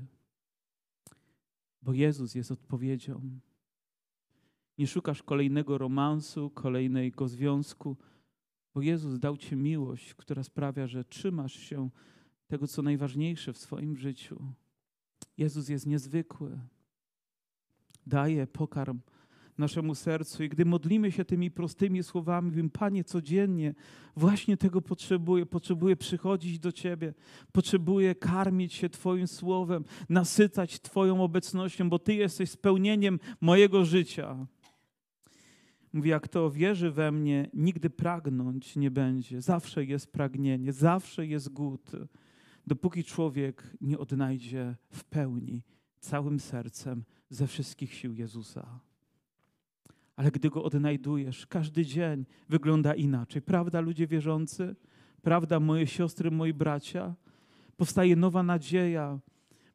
Bo 1.81 1.93
Jezus 1.93 2.35
jest 2.35 2.51
odpowiedzią. 2.51 3.39
Nie 4.77 4.87
szukasz 4.87 5.23
kolejnego 5.23 5.77
romansu, 5.77 6.49
kolejnego 6.49 7.27
związku, 7.27 7.97
bo 8.73 8.81
Jezus 8.81 9.19
dał 9.19 9.37
Ci 9.37 9.55
miłość, 9.55 10.13
która 10.13 10.43
sprawia, 10.43 10.87
że 10.87 11.05
trzymasz 11.05 11.53
się 11.53 11.89
tego, 12.47 12.67
co 12.67 12.81
najważniejsze 12.81 13.53
w 13.53 13.57
swoim 13.57 13.97
życiu. 13.97 14.53
Jezus 15.37 15.69
jest 15.69 15.85
niezwykły. 15.85 16.59
Daje 18.07 18.47
pokarm 18.47 18.99
naszemu 19.57 19.95
sercu. 19.95 20.43
I 20.43 20.49
gdy 20.49 20.65
modlimy 20.65 21.11
się 21.11 21.25
tymi 21.25 21.51
prostymi 21.51 22.03
słowami, 22.03 22.49
mówimy, 22.49 22.69
Panie, 22.69 23.03
codziennie 23.03 23.75
właśnie 24.15 24.57
tego 24.57 24.81
potrzebuję. 24.81 25.45
Potrzebuję 25.45 25.95
przychodzić 25.95 26.59
do 26.59 26.71
Ciebie, 26.71 27.13
potrzebuję 27.51 28.15
karmić 28.15 28.73
się 28.73 28.89
Twoim 28.89 29.27
słowem, 29.27 29.85
nasycać 30.09 30.81
Twoją 30.81 31.23
obecnością, 31.23 31.89
bo 31.89 31.99
Ty 31.99 32.13
jesteś 32.13 32.49
spełnieniem 32.49 33.19
mojego 33.41 33.85
życia. 33.85 34.47
Mówi, 35.93 36.09
jak 36.09 36.27
to 36.27 36.51
wierzy 36.51 36.91
we 36.91 37.11
mnie, 37.11 37.49
nigdy 37.53 37.89
pragnąć 37.89 38.75
nie 38.75 38.91
będzie. 38.91 39.41
Zawsze 39.41 39.85
jest 39.85 40.11
pragnienie, 40.11 40.73
zawsze 40.73 41.25
jest 41.25 41.49
głód, 41.49 41.91
dopóki 42.67 43.03
człowiek 43.03 43.77
nie 43.81 43.99
odnajdzie 43.99 44.75
w 44.89 45.03
pełni, 45.03 45.63
całym 45.99 46.39
sercem, 46.39 47.03
ze 47.29 47.47
wszystkich 47.47 47.93
sił 47.93 48.13
Jezusa 48.13 48.79
ale 50.15 50.31
gdy 50.31 50.49
go 50.49 50.63
odnajdujesz, 50.63 51.47
każdy 51.47 51.85
dzień 51.85 52.25
wygląda 52.49 52.93
inaczej. 52.93 53.41
Prawda, 53.41 53.81
ludzie 53.81 54.07
wierzący? 54.07 54.75
Prawda, 55.21 55.59
moje 55.59 55.87
siostry, 55.87 56.31
moi 56.31 56.53
bracia? 56.53 57.15
Powstaje 57.77 58.15
nowa 58.15 58.43
nadzieja, 58.43 59.19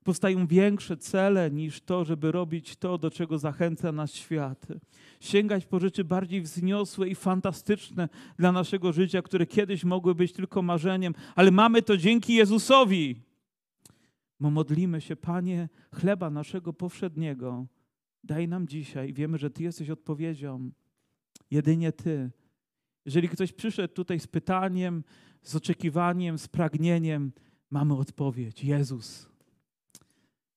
powstają 0.05 0.46
większe 0.46 0.96
cele 0.96 1.51
niż 1.51 1.81
to, 1.81 2.05
żeby 2.05 2.33
robić 2.33 2.77
to, 2.77 2.98
do 2.98 3.11
czego 3.11 3.38
zachęca 3.38 3.92
nas 3.92 4.14
świat. 4.14 4.66
Sięgać 5.20 5.66
po 5.66 5.81
rzeczy 5.81 6.05
bardziej 6.05 6.42
wzniosłe 6.42 7.09
i 7.09 7.14
fantastyczne 7.14 8.09
dla 8.38 8.53
naszego 8.53 8.92
życia, 8.92 9.22
które 9.22 9.46
kiedyś 9.46 9.85
mogły 9.85 10.14
być 10.14 10.33
tylko 10.33 10.62
marzeniem, 10.62 11.14
ale 11.35 11.51
mamy 11.51 11.83
to 11.83 11.96
dzięki 11.96 12.35
Jezusowi. 12.35 13.22
Bo 14.40 14.51
modlimy 14.51 15.01
się, 15.01 15.16
Panie, 15.16 15.68
chleba 15.94 16.31
naszego 16.31 16.72
powszedniego 16.72 17.66
Daj 18.24 18.48
nam 18.48 18.68
dzisiaj, 18.68 19.12
wiemy, 19.12 19.38
że 19.38 19.50
Ty 19.50 19.62
jesteś 19.62 19.90
odpowiedzią. 19.90 20.70
Jedynie 21.50 21.92
Ty. 21.92 22.31
Jeżeli 23.07 23.28
ktoś 23.28 23.52
przyszedł 23.52 23.94
tutaj 23.94 24.20
z 24.20 24.26
pytaniem, 24.26 25.04
z 25.42 25.57
oczekiwaniem, 25.57 26.38
z 26.38 26.48
pragnieniem, 26.48 27.33
mamy 27.70 27.94
odpowiedź. 27.94 28.64
Jezus. 28.64 29.28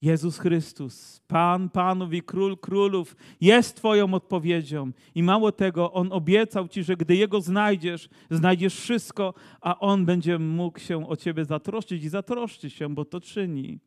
Jezus 0.01 0.37
Chrystus, 0.37 1.21
Pan 1.27 1.69
Panów 1.69 2.13
i 2.13 2.21
Król 2.21 2.57
Królów, 2.57 3.15
jest 3.41 3.75
Twoją 3.75 4.13
odpowiedzią. 4.13 4.91
I 5.15 5.23
mało 5.23 5.51
tego, 5.51 5.93
On 5.93 6.11
obiecał 6.11 6.67
Ci, 6.67 6.83
że 6.83 6.97
gdy 6.97 7.15
Jego 7.15 7.41
znajdziesz, 7.41 8.09
znajdziesz 8.31 8.75
wszystko, 8.75 9.33
a 9.61 9.79
On 9.79 10.05
będzie 10.05 10.39
mógł 10.39 10.79
się 10.79 11.09
o 11.09 11.15
Ciebie 11.15 11.45
zatroszczyć 11.45 12.03
i 12.03 12.09
zatroszczy 12.09 12.69
się, 12.69 12.95
bo 12.95 13.05
to 13.05 13.21
czyni. 13.21 13.79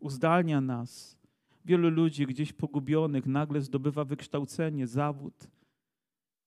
Uzdalnia 0.00 0.60
nas. 0.60 1.23
Wielu 1.64 1.90
ludzi 1.90 2.26
gdzieś 2.26 2.52
pogubionych 2.52 3.26
nagle 3.26 3.60
zdobywa 3.60 4.04
wykształcenie, 4.04 4.86
zawód. 4.86 5.48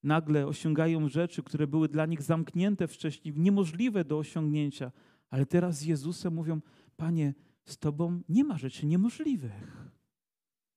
Nagle 0.03 0.47
osiągają 0.47 1.10
rzeczy, 1.10 1.43
które 1.43 1.67
były 1.67 1.89
dla 1.89 2.06
nich 2.06 2.21
zamknięte 2.21 2.88
wcześniej, 2.88 3.34
niemożliwe 3.38 4.06
do 4.06 4.17
osiągnięcia. 4.17 4.91
Ale 5.30 5.45
teraz 5.45 5.77
z 5.77 5.82
Jezusem 5.82 6.34
mówią, 6.34 6.62
Panie, 6.97 7.34
z 7.65 7.77
Tobą 7.77 8.21
nie 8.30 8.43
ma 8.43 8.58
rzeczy 8.58 8.86
niemożliwych. 8.86 9.88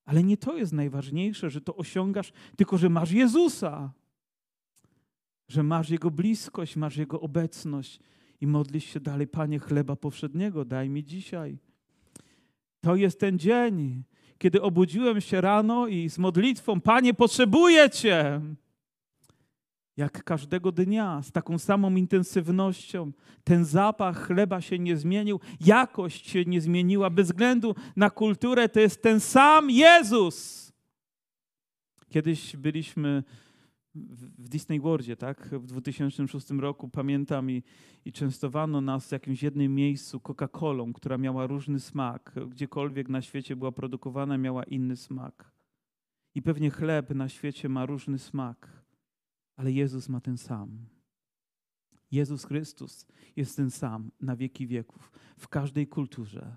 Ale 0.05 0.23
nie 0.23 0.37
to 0.37 0.57
jest 0.57 0.73
najważniejsze, 0.73 1.51
że 1.51 1.61
to 1.61 1.77
osiągasz, 1.77 2.33
tylko 2.57 2.79
że 2.79 2.89
masz 2.89 3.13
Jezusa, 3.13 3.93
że 5.49 5.63
masz 5.63 5.91
Jego 5.91 6.11
bliskość, 6.11 6.77
masz 6.77 6.97
Jego 6.97 7.21
obecność 7.21 8.01
i 8.41 8.47
modlisz 8.47 8.85
się 8.85 9.01
dalej, 9.01 9.27
Panie, 9.27 9.59
chleba 9.59 9.97
powszedniego 9.97 10.65
daj 10.65 10.91
mi 10.91 11.05
dzisiaj. 11.05 11.59
To 12.81 12.97
jest 12.97 13.21
ten 13.21 13.39
dzień, 13.39 14.03
kiedy 14.41 14.63
obudziłem 14.63 15.21
się 15.21 15.41
rano 15.41 15.87
i 15.87 16.09
z 16.09 16.19
modlitwą, 16.19 16.81
Panie, 16.81 17.15
potrzebuję 17.15 17.91
Cię 17.91 18.41
jak 19.97 20.25
każdego 20.25 20.73
dnia, 20.73 21.23
z 21.23 21.33
taką 21.33 21.59
samą 21.59 21.95
intensywnością. 21.95 23.13
Ten 23.45 23.65
zapach 23.65 24.27
chleba 24.27 24.61
się 24.61 24.79
nie 24.79 24.97
zmienił, 24.97 25.41
jakość 25.61 26.31
się 26.31 26.45
nie 26.45 26.61
zmieniła, 26.61 27.11
bez 27.11 27.27
względu 27.27 27.75
na 27.97 28.11
kulturę, 28.11 28.69
to 28.69 28.81
jest 28.81 29.03
ten 29.03 29.21
sam 29.21 29.71
Jezus. 29.71 30.73
Kiedyś 32.09 32.57
byliśmy 32.57 33.23
w 33.95 34.49
Disney 34.49 34.81
Worldzie, 34.81 35.17
tak? 35.17 35.49
W 35.53 35.67
2006 35.67 36.51
roku 36.51 36.89
pamiętam 36.89 37.51
i, 37.51 37.63
i 38.05 38.13
częstowano 38.13 38.81
nas 38.81 39.09
w 39.09 39.13
jakimś 39.13 39.43
jednym 39.43 39.75
miejscu 39.75 40.19
Coca-Colą, 40.19 40.93
która 40.93 41.19
miała 41.19 41.47
różny 41.47 41.81
smak. 41.81 42.35
Gdziekolwiek 42.49 43.09
na 43.09 43.23
świecie 43.23 43.57
była 43.57 43.73
produkowana, 43.73 44.39
miała 44.39 44.65
inny 44.65 44.97
smak. 44.97 45.53
I 46.35 46.43
pewnie 46.43 46.71
chleb 46.71 47.15
na 47.15 47.29
świecie 47.29 47.69
ma 47.69 47.87
różny 47.87 48.19
smak 48.19 48.81
ale 49.61 49.73
Jezus 49.73 50.09
ma 50.09 50.21
ten 50.21 50.39
sam. 50.39 50.87
Jezus 52.11 52.45
Chrystus 52.45 53.07
jest 53.37 53.57
ten 53.57 53.71
sam 53.71 54.11
na 54.21 54.37
wieki 54.37 54.67
wieków, 54.67 55.13
w 55.39 55.49
każdej 55.49 55.87
kulturze, 55.87 56.57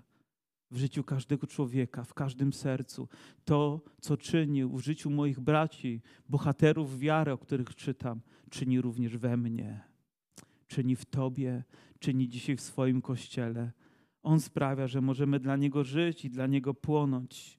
w 0.70 0.76
życiu 0.76 1.04
każdego 1.04 1.46
człowieka, 1.46 2.04
w 2.04 2.14
każdym 2.14 2.52
sercu. 2.52 3.08
To, 3.44 3.80
co 4.00 4.16
czynił 4.16 4.76
w 4.76 4.80
życiu 4.80 5.10
moich 5.10 5.40
braci, 5.40 6.02
bohaterów 6.28 6.98
wiary, 6.98 7.32
o 7.32 7.38
których 7.38 7.74
czytam, 7.74 8.20
czyni 8.50 8.80
również 8.80 9.16
we 9.16 9.36
mnie. 9.36 9.80
Czyni 10.66 10.96
w 10.96 11.04
Tobie, 11.04 11.64
czyni 11.98 12.28
dzisiaj 12.28 12.56
w 12.56 12.60
swoim 12.60 13.02
kościele. 13.02 13.72
On 14.22 14.40
sprawia, 14.40 14.86
że 14.86 15.00
możemy 15.00 15.40
dla 15.40 15.56
Niego 15.56 15.84
żyć 15.84 16.24
i 16.24 16.30
dla 16.30 16.46
Niego 16.46 16.74
płonąć 16.74 17.58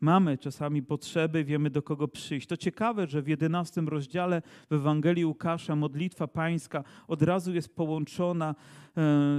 mamy 0.00 0.38
czasami 0.38 0.82
potrzeby, 0.82 1.44
wiemy 1.44 1.70
do 1.70 1.82
kogo 1.82 2.08
przyjść. 2.08 2.46
To 2.46 2.56
ciekawe, 2.56 3.06
że 3.06 3.22
w 3.22 3.28
jedenastym 3.28 3.88
rozdziale 3.88 4.42
w 4.70 4.72
Ewangelii 4.72 5.24
Łukasza 5.24 5.76
modlitwa 5.76 6.28
pańska 6.28 6.84
od 7.08 7.22
razu 7.22 7.54
jest 7.54 7.74
połączona 7.74 8.50
e, 8.50 8.54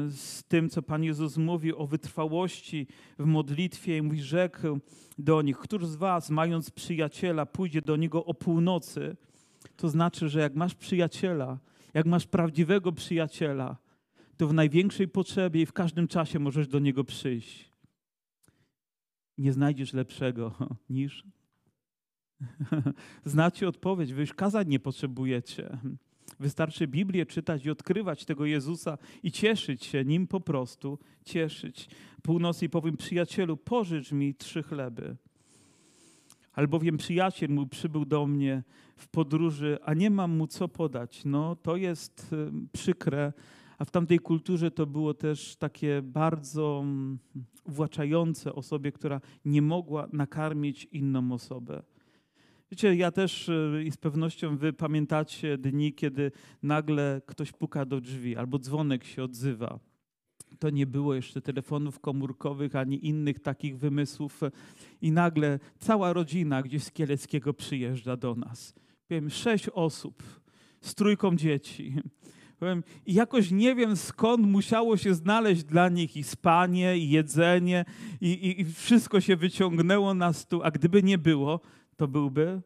z 0.10 0.44
tym, 0.48 0.70
co 0.70 0.82
Pan 0.82 1.04
Jezus 1.04 1.38
mówi 1.38 1.76
o 1.76 1.88
wytrwałości 1.88 2.88
w 3.20 3.26
modlitwie 3.26 3.98
i 3.98 4.02
mówi, 4.02 4.22
rzekł 4.22 4.80
do 5.18 5.42
nich, 5.42 5.58
któż 5.58 5.86
z 5.86 5.96
was, 5.96 6.30
mając 6.30 6.72
przyjaciela, 6.72 7.46
pójdzie 7.46 7.82
do 7.82 7.96
niego 7.96 8.26
o 8.26 8.34
północy, 8.34 9.16
to 9.76 9.90
znaczy, 9.90 10.30
że 10.30 10.40
jak 10.40 10.56
masz 10.56 10.76
przyjaciela, 10.76 11.58
jak 11.94 12.06
masz 12.06 12.28
prawdziwego 12.28 12.92
przyjaciela, 12.92 13.78
to 14.38 14.48
w 14.48 14.54
największej 14.54 15.08
potrzebie 15.08 15.62
i 15.62 15.66
w 15.66 15.74
każdym 15.74 16.08
czasie 16.08 16.40
możesz 16.40 16.68
do 16.68 16.80
niego 16.80 17.04
przyjść 17.04 17.70
nie 19.40 19.54
znajdziesz 19.54 19.94
lepszego 19.94 20.54
niż. 20.90 21.24
Znacie 23.26 23.68
odpowiedź, 23.68 24.14
wy 24.14 24.22
już 24.22 24.34
kazań 24.34 24.68
nie 24.68 24.80
potrzebujecie. 24.80 25.78
Wystarczy 26.40 26.88
Biblię 26.88 27.26
czytać 27.26 27.66
i 27.66 27.70
odkrywać 27.70 28.26
tego 28.26 28.46
Jezusa 28.46 28.98
i 29.24 29.32
cieszyć 29.32 29.86
się 29.86 30.06
nim 30.06 30.28
po 30.28 30.40
prostu, 30.40 31.00
cieszyć. 31.26 31.90
Północy 32.22 32.66
i 32.66 32.70
powiem, 32.70 32.98
przyjacielu, 32.98 33.58
pożycz 33.58 34.12
mi 34.12 34.36
trzy 34.36 34.64
chleby. 34.64 35.16
Albowiem 36.54 36.98
przyjaciel 36.98 37.50
mój 37.50 37.68
przybył 37.68 38.06
do 38.06 38.28
mnie 38.28 38.64
w 38.98 39.08
podróży, 39.08 39.78
a 39.84 39.94
nie 39.94 40.10
mam 40.10 40.38
mu 40.38 40.48
co 40.48 40.68
podać. 40.68 41.26
No, 41.26 41.56
to 41.56 41.76
jest 41.76 42.36
przykre, 42.72 43.34
a 43.80 43.86
w 43.86 43.92
tamtej 43.92 44.20
kulturze 44.20 44.72
to 44.72 44.86
było 44.86 45.14
też 45.14 45.56
takie 45.56 46.02
bardzo 46.02 46.80
mm, 46.84 47.20
uwłaczające 47.64 48.54
osobie, 48.54 48.92
która 48.92 49.22
nie 49.46 49.62
mogła 49.62 50.08
nakarmić 50.14 50.88
inną 50.92 51.32
osobę. 51.32 51.84
Wiecie, 52.72 52.96
ja 52.96 53.12
też 53.12 53.50
e, 53.50 53.84
i 53.84 53.92
z 53.92 53.98
pewnością 53.98 54.58
wy 54.58 54.74
pamiętacie 54.74 55.58
dni, 55.58 55.94
kiedy 55.94 56.32
nagle 56.64 57.22
ktoś 57.26 57.52
puka 57.52 57.86
do 57.86 58.02
drzwi 58.02 58.36
albo 58.36 58.60
dzwonek 58.60 59.04
się 59.04 59.24
odzywa. 59.24 59.80
To 60.60 60.70
nie 60.70 60.88
było 60.88 61.16
jeszcze 61.16 61.42
telefonów 61.42 62.00
komórkowych 62.00 62.76
ani 62.76 63.08
innych 63.08 63.40
takich 63.40 63.78
wymysłów. 63.78 64.42
I 65.02 65.12
nagle 65.12 65.60
cała 65.80 66.14
rodzina 66.14 66.62
gdzieś 66.62 66.84
z 66.84 66.92
Kieleckiego 66.92 67.54
przyjeżdża 67.54 68.18
do 68.18 68.36
nas. 68.36 68.74
Wiem, 69.10 69.30
sześć 69.30 69.70
osób 69.70 70.24
z 70.82 70.96
trójką 70.96 71.36
dzieci. 71.36 71.96
I 73.06 73.14
jakoś 73.14 73.52
nie 73.52 73.76
wiem 73.76 73.96
skąd 73.96 74.48
musiało 74.48 74.98
się 74.98 75.14
znaleźć 75.14 75.64
dla 75.64 75.90
nich 75.90 76.18
i 76.18 76.24
spanie, 76.24 76.98
i 76.98 77.10
jedzenie, 77.10 77.86
i, 78.22 78.32
i, 78.32 78.62
i 78.62 78.66
wszystko 78.66 79.22
się 79.22 79.36
wyciągnęło 79.36 80.14
na 80.14 80.34
stół, 80.34 80.62
a 80.64 80.72
gdyby 80.72 81.04
nie 81.04 81.18
było, 81.18 81.60
to 81.98 82.08
byłby 82.08 82.62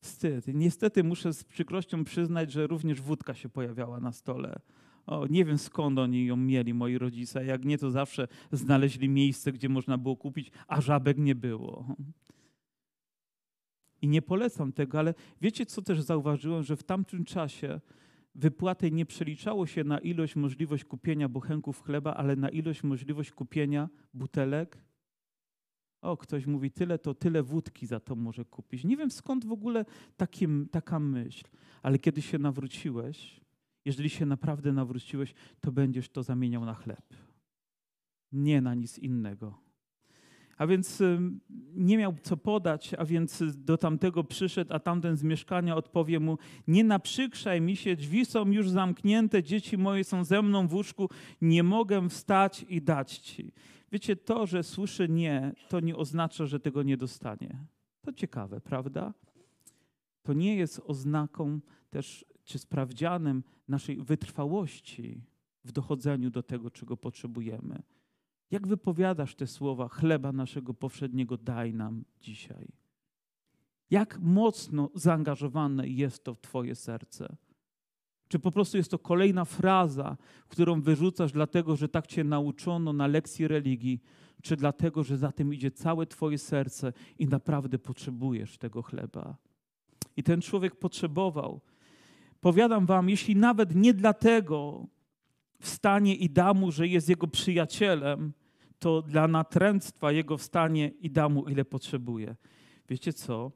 wstyd. 0.00 0.44
Niestety 0.46 1.04
muszę 1.04 1.32
z 1.32 1.44
przykrością 1.44 2.04
przyznać, 2.04 2.52
że 2.52 2.66
również 2.66 3.00
wódka 3.00 3.34
się 3.34 3.48
pojawiała 3.48 4.00
na 4.00 4.12
stole. 4.12 4.60
O, 5.06 5.26
nie 5.26 5.44
wiem 5.44 5.58
skąd 5.58 5.98
oni 5.98 6.26
ją 6.26 6.36
mieli, 6.36 6.74
moi 6.74 6.98
rodzice. 6.98 7.44
Jak 7.44 7.64
nie, 7.64 7.78
to 7.78 7.90
zawsze 7.90 8.28
znaleźli 8.52 9.08
miejsce, 9.08 9.52
gdzie 9.52 9.68
można 9.68 9.98
było 9.98 10.16
kupić, 10.16 10.50
a 10.68 10.80
żabek 10.80 11.18
nie 11.18 11.34
było. 11.34 11.86
I 14.02 14.08
nie 14.08 14.22
polecam 14.22 14.72
tego, 14.72 14.98
ale 14.98 15.14
wiecie, 15.40 15.66
co 15.66 15.82
też 15.82 16.00
zauważyłem, 16.00 16.62
że 16.62 16.76
w 16.76 16.82
tamtym 16.82 17.24
czasie 17.24 17.80
wypłaty 18.34 18.90
nie 18.90 19.06
przeliczało 19.06 19.66
się 19.66 19.84
na 19.84 19.98
ilość 19.98 20.36
możliwość 20.36 20.84
kupienia 20.84 21.28
bochenków 21.28 21.82
chleba, 21.82 22.14
ale 22.14 22.36
na 22.36 22.48
ilość 22.48 22.82
możliwość 22.82 23.30
kupienia 23.30 23.88
butelek. 24.14 24.78
O, 26.02 26.16
ktoś 26.16 26.46
mówi, 26.46 26.70
tyle 26.70 26.98
to 26.98 27.14
tyle 27.14 27.42
wódki 27.42 27.86
za 27.86 28.00
to 28.00 28.16
może 28.16 28.44
kupić. 28.44 28.84
Nie 28.84 28.96
wiem 28.96 29.10
skąd 29.10 29.44
w 29.44 29.52
ogóle 29.52 29.84
takim, 30.16 30.68
taka 30.70 30.98
myśl, 31.00 31.44
ale 31.82 31.98
kiedy 31.98 32.22
się 32.22 32.38
nawróciłeś, 32.38 33.40
jeżeli 33.84 34.10
się 34.10 34.26
naprawdę 34.26 34.72
nawróciłeś, 34.72 35.34
to 35.60 35.72
będziesz 35.72 36.08
to 36.08 36.22
zamieniał 36.22 36.64
na 36.64 36.74
chleb. 36.74 37.14
Nie 38.32 38.60
na 38.60 38.74
nic 38.74 38.98
innego. 38.98 39.63
A 40.58 40.66
więc 40.66 41.02
nie 41.74 41.98
miał 41.98 42.14
co 42.22 42.36
podać, 42.36 42.94
a 42.98 43.04
więc 43.04 43.42
do 43.56 43.78
tamtego 43.78 44.24
przyszedł, 44.24 44.74
a 44.74 44.78
tamten 44.78 45.16
z 45.16 45.22
mieszkania 45.22 45.76
odpowie 45.76 46.20
mu: 46.20 46.38
Nie 46.66 46.84
naprzykrzaj 46.84 47.60
mi 47.60 47.76
się, 47.76 47.96
drzwi 47.96 48.24
są 48.24 48.50
już 48.50 48.70
zamknięte, 48.70 49.42
dzieci 49.42 49.78
moje 49.78 50.04
są 50.04 50.24
ze 50.24 50.42
mną 50.42 50.68
w 50.68 50.74
łóżku, 50.74 51.10
nie 51.40 51.62
mogę 51.62 52.08
wstać 52.08 52.66
i 52.68 52.82
dać 52.82 53.18
ci. 53.18 53.52
Wiecie, 53.92 54.16
to, 54.16 54.46
że 54.46 54.62
słyszy 54.62 55.08
nie, 55.08 55.52
to 55.68 55.80
nie 55.80 55.96
oznacza, 55.96 56.46
że 56.46 56.60
tego 56.60 56.82
nie 56.82 56.96
dostanie. 56.96 57.66
To 58.00 58.12
ciekawe, 58.12 58.60
prawda? 58.60 59.14
To 60.22 60.32
nie 60.32 60.56
jest 60.56 60.80
oznaką 60.86 61.60
też, 61.90 62.24
czy 62.44 62.58
sprawdzianem 62.58 63.42
naszej 63.68 63.96
wytrwałości 63.96 65.22
w 65.64 65.72
dochodzeniu 65.72 66.30
do 66.30 66.42
tego, 66.42 66.70
czego 66.70 66.96
potrzebujemy. 66.96 67.82
Jak 68.50 68.66
wypowiadasz 68.66 69.34
te 69.34 69.46
słowa, 69.46 69.88
chleba 69.88 70.32
naszego 70.32 70.74
powszedniego 70.74 71.36
daj 71.36 71.74
nam 71.74 72.04
dzisiaj? 72.20 72.68
Jak 73.90 74.18
mocno 74.20 74.90
zaangażowane 74.94 75.88
jest 75.88 76.24
to 76.24 76.34
w 76.34 76.40
Twoje 76.40 76.74
serce? 76.74 77.36
Czy 78.28 78.38
po 78.38 78.50
prostu 78.50 78.76
jest 78.76 78.90
to 78.90 78.98
kolejna 78.98 79.44
fraza, 79.44 80.16
którą 80.48 80.80
wyrzucasz 80.80 81.32
dlatego, 81.32 81.76
że 81.76 81.88
tak 81.88 82.06
Cię 82.06 82.24
nauczono 82.24 82.92
na 82.92 83.06
lekcji 83.06 83.48
religii, 83.48 84.00
czy 84.42 84.56
dlatego, 84.56 85.02
że 85.02 85.16
za 85.16 85.32
tym 85.32 85.54
idzie 85.54 85.70
całe 85.70 86.06
Twoje 86.06 86.38
serce 86.38 86.92
i 87.18 87.26
naprawdę 87.26 87.78
potrzebujesz 87.78 88.58
tego 88.58 88.82
chleba? 88.82 89.36
I 90.16 90.22
ten 90.22 90.40
człowiek 90.40 90.76
potrzebował. 90.76 91.60
Powiadam 92.40 92.86
Wam, 92.86 93.08
jeśli 93.08 93.36
nawet 93.36 93.74
nie 93.74 93.94
dlatego 93.94 94.86
wstanie 95.60 96.14
i 96.14 96.30
da 96.30 96.54
mu, 96.54 96.72
że 96.72 96.88
jest 96.88 97.08
jego 97.08 97.26
przyjacielem, 97.26 98.32
to 98.78 99.02
dla 99.02 99.28
natręctwa 99.28 100.12
Jego 100.12 100.38
wstanie 100.38 100.88
i 100.88 101.10
da 101.10 101.28
mu, 101.28 101.48
ile 101.48 101.64
potrzebuje. 101.64 102.36
Wiecie 102.88 103.12
co? 103.12 103.52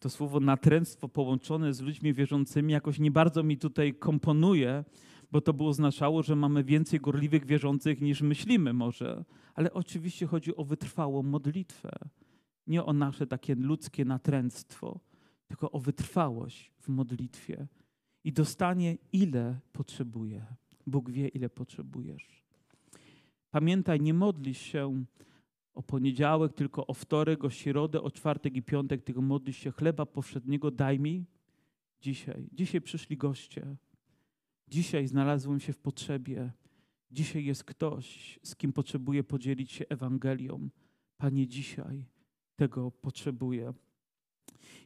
To 0.00 0.10
słowo 0.10 0.40
natręctwo 0.40 1.08
połączone 1.08 1.74
z 1.74 1.80
ludźmi 1.80 2.14
wierzącymi 2.14 2.72
jakoś 2.72 2.98
nie 2.98 3.10
bardzo 3.10 3.42
mi 3.42 3.58
tutaj 3.58 3.94
komponuje, 3.94 4.84
bo 5.32 5.40
to 5.40 5.52
by 5.52 5.64
oznaczało, 5.64 6.22
że 6.22 6.36
mamy 6.36 6.64
więcej 6.64 7.00
gorliwych 7.00 7.46
wierzących 7.46 8.00
niż 8.00 8.22
myślimy 8.22 8.72
może. 8.72 9.24
Ale 9.54 9.72
oczywiście 9.72 10.26
chodzi 10.26 10.56
o 10.56 10.64
wytrwałą 10.64 11.22
modlitwę. 11.22 11.90
Nie 12.66 12.84
o 12.84 12.92
nasze 12.92 13.26
takie 13.26 13.54
ludzkie 13.54 14.04
natręctwo, 14.04 15.00
tylko 15.46 15.70
o 15.70 15.78
wytrwałość 15.78 16.72
w 16.78 16.88
modlitwie 16.88 17.66
i 18.24 18.32
dostanie, 18.32 18.96
ile 19.12 19.60
potrzebuje. 19.72 20.46
Bóg 20.90 21.10
wie, 21.10 21.28
ile 21.28 21.50
potrzebujesz. 21.50 22.44
Pamiętaj, 23.50 24.00
nie 24.00 24.14
modlisz 24.14 24.58
się 24.58 25.04
o 25.74 25.82
poniedziałek, 25.82 26.52
tylko 26.52 26.86
o 26.86 26.94
wtorek, 26.94 27.44
o 27.44 27.50
środę, 27.50 28.02
o 28.02 28.10
czwartek 28.10 28.56
i 28.56 28.62
piątek, 28.62 29.02
tylko 29.02 29.22
modlisz 29.22 29.56
się 29.56 29.72
chleba 29.72 30.06
powszedniego 30.06 30.70
daj 30.70 31.00
mi 31.00 31.24
dzisiaj. 32.00 32.48
Dzisiaj 32.52 32.80
przyszli 32.80 33.16
goście. 33.16 33.76
Dzisiaj 34.68 35.06
znalazłem 35.06 35.60
się 35.60 35.72
w 35.72 35.78
potrzebie. 35.78 36.52
Dzisiaj 37.10 37.44
jest 37.44 37.64
ktoś, 37.64 38.38
z 38.42 38.56
kim 38.56 38.72
potrzebuję 38.72 39.24
podzielić 39.24 39.72
się 39.72 39.84
Ewangelią. 39.88 40.68
Panie, 41.16 41.46
dzisiaj 41.46 42.04
tego 42.56 42.90
potrzebuję. 42.90 43.72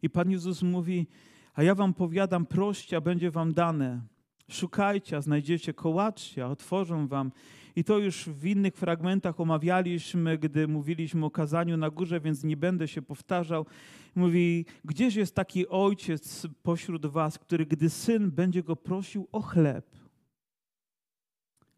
I 0.03 0.11
Pan 0.11 0.31
Jezus 0.31 0.63
mówi, 0.63 1.07
a 1.55 1.63
ja 1.63 1.75
wam 1.75 1.95
powiadam, 1.95 2.47
proście, 2.47 2.97
a 2.97 3.01
będzie 3.01 3.31
wam 3.31 3.53
dane. 3.53 4.03
Szukajcie, 4.51 5.17
a 5.17 5.21
znajdziecie, 5.21 5.75
kołaczcie, 5.75 6.45
a 6.45 6.49
otworzą 6.49 7.09
wam. 7.09 7.33
I 7.77 7.85
to 7.85 7.99
już 7.99 8.29
w 8.29 8.47
innych 8.47 8.75
fragmentach 8.75 9.41
omawialiśmy, 9.41 10.39
gdy 10.39 10.69
mówiliśmy 10.69 11.27
o 11.27 11.31
kazaniu 11.31 11.77
na 11.77 11.91
górze, 11.91 12.21
więc 12.21 12.45
nie 12.45 12.57
będę 12.57 12.89
się 12.89 13.03
powtarzał. 13.03 13.67
Mówi, 14.15 14.67
gdzież 14.85 15.15
jest 15.15 15.35
taki 15.35 15.69
ojciec 15.69 16.47
pośród 16.63 17.07
was, 17.07 17.39
który 17.39 17.67
gdy 17.67 17.91
syn 17.91 18.31
będzie 18.31 18.63
go 18.63 18.77
prosił 18.77 19.29
o 19.33 19.41
chleb, 19.43 19.97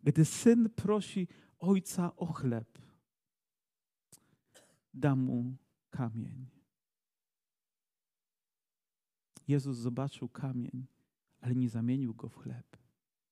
gdy 0.02 0.24
syn 0.24 0.70
prosi 0.70 1.28
ojca 1.58 2.16
o 2.16 2.26
chleb, 2.26 2.78
da 4.94 5.16
mu 5.16 5.56
kamień. 5.90 6.46
Jezus 9.48 9.76
zobaczył 9.76 10.28
kamień, 10.28 10.86
ale 11.45 11.55
nie 11.55 11.68
zamienił 11.68 12.14
go 12.14 12.28
w 12.28 12.36
chleb. 12.36 12.76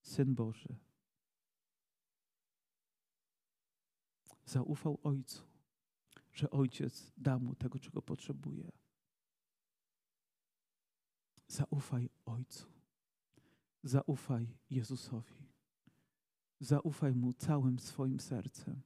Syn 0.02 0.34
Boży. 0.34 0.76
Zaufał 4.44 4.98
Ojcu, 5.02 5.42
że 6.32 6.50
Ojciec 6.50 7.12
da 7.16 7.38
mu 7.38 7.54
tego, 7.54 7.78
czego 7.78 8.02
potrzebuje. 8.02 8.72
Zaufaj 11.48 12.10
Ojcu. 12.24 12.66
Zaufaj 13.82 14.48
Jezusowi. 14.70 15.52
Zaufaj 16.60 17.14
Mu 17.14 17.32
całym 17.32 17.78
swoim 17.78 18.20
sercem, 18.20 18.82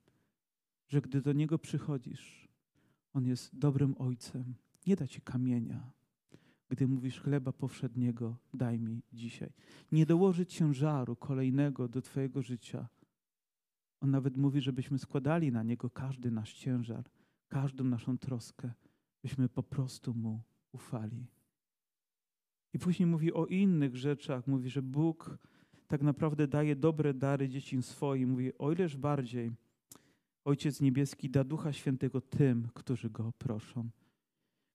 że 0.89 1.01
gdy 1.01 1.23
do 1.23 1.33
Niego 1.33 1.59
przychodzisz, 1.59 2.49
On 3.13 3.27
jest 3.27 3.59
dobrym 3.59 3.95
Ojcem. 3.99 4.55
Nie 4.87 4.97
da 4.97 5.07
Ci 5.07 5.21
kamienia, 5.21 5.93
gdy 6.69 6.89
mówisz 6.89 7.21
chleba 7.21 7.53
powszedniego, 7.53 8.37
daj 8.55 8.79
mi 8.79 9.03
dzisiaj. 9.13 9.53
Nie 9.93 10.07
dołoży 10.07 10.47
ciężaru 10.47 11.17
kolejnego 11.17 11.89
do 11.89 12.03
Twojego 12.03 12.43
życia. 12.43 12.89
On 14.01 14.11
nawet 14.11 14.37
mówi, 14.37 14.61
żebyśmy 14.61 14.99
składali 14.99 15.53
na 15.53 15.63
Niego 15.63 15.91
każdy 15.91 16.31
nasz 16.31 16.55
ciężar, 16.55 17.05
każdą 17.49 17.85
naszą 17.85 18.19
troskę, 18.19 18.73
byśmy 19.23 19.49
po 19.49 19.63
prostu 19.63 20.15
Mu 20.15 20.43
ufali. 20.73 21.27
I 22.77 22.79
później 22.79 23.07
mówi 23.07 23.33
o 23.33 23.47
innych 23.47 23.97
rzeczach. 23.97 24.47
Mówi, 24.47 24.71
że 24.71 24.83
Bóg 24.83 25.39
tak 25.87 26.03
naprawdę 26.03 26.49
daje 26.49 26.77
dobre 26.77 27.15
dary 27.15 27.49
dzieciom 27.49 27.83
swoim. 27.83 28.31
Mówi, 28.31 28.59
o 28.59 28.73
ileż 28.73 28.97
bardziej 28.97 29.53
Ojciec 30.45 30.81
Niebieski 30.81 31.31
da 31.31 31.45
Ducha 31.45 31.73
Świętego 31.73 32.21
tym, 32.21 32.69
którzy 32.75 33.11
Go 33.11 33.33
proszą. 33.39 33.89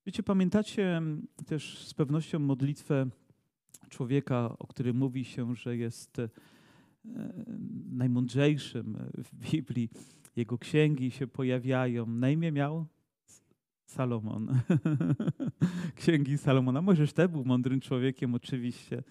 Wiecie, 0.05 0.23
pamiętacie 0.23 1.01
też 1.45 1.87
z 1.87 1.93
pewnością 1.93 2.39
modlitwę 2.39 3.09
człowieka, 3.89 4.55
o 4.59 4.67
którym 4.67 4.97
mówi 4.97 5.25
się, 5.25 5.55
że 5.55 5.77
jest 5.77 6.19
e, 6.19 6.29
najmądrzejszym 7.91 8.97
w 9.17 9.51
Biblii. 9.51 9.89
Jego 10.35 10.57
księgi 10.57 11.11
się 11.11 11.27
pojawiają. 11.27 12.05
Na 12.05 12.29
imię 12.29 12.51
miał 12.51 12.85
Salomon. 13.85 14.59
księgi 15.95 16.37
Salomona. 16.37 16.81
Możesz 16.81 17.13
też 17.13 17.27
był 17.27 17.45
mądrym 17.45 17.79
człowiekiem, 17.79 18.35
oczywiście. 18.35 19.03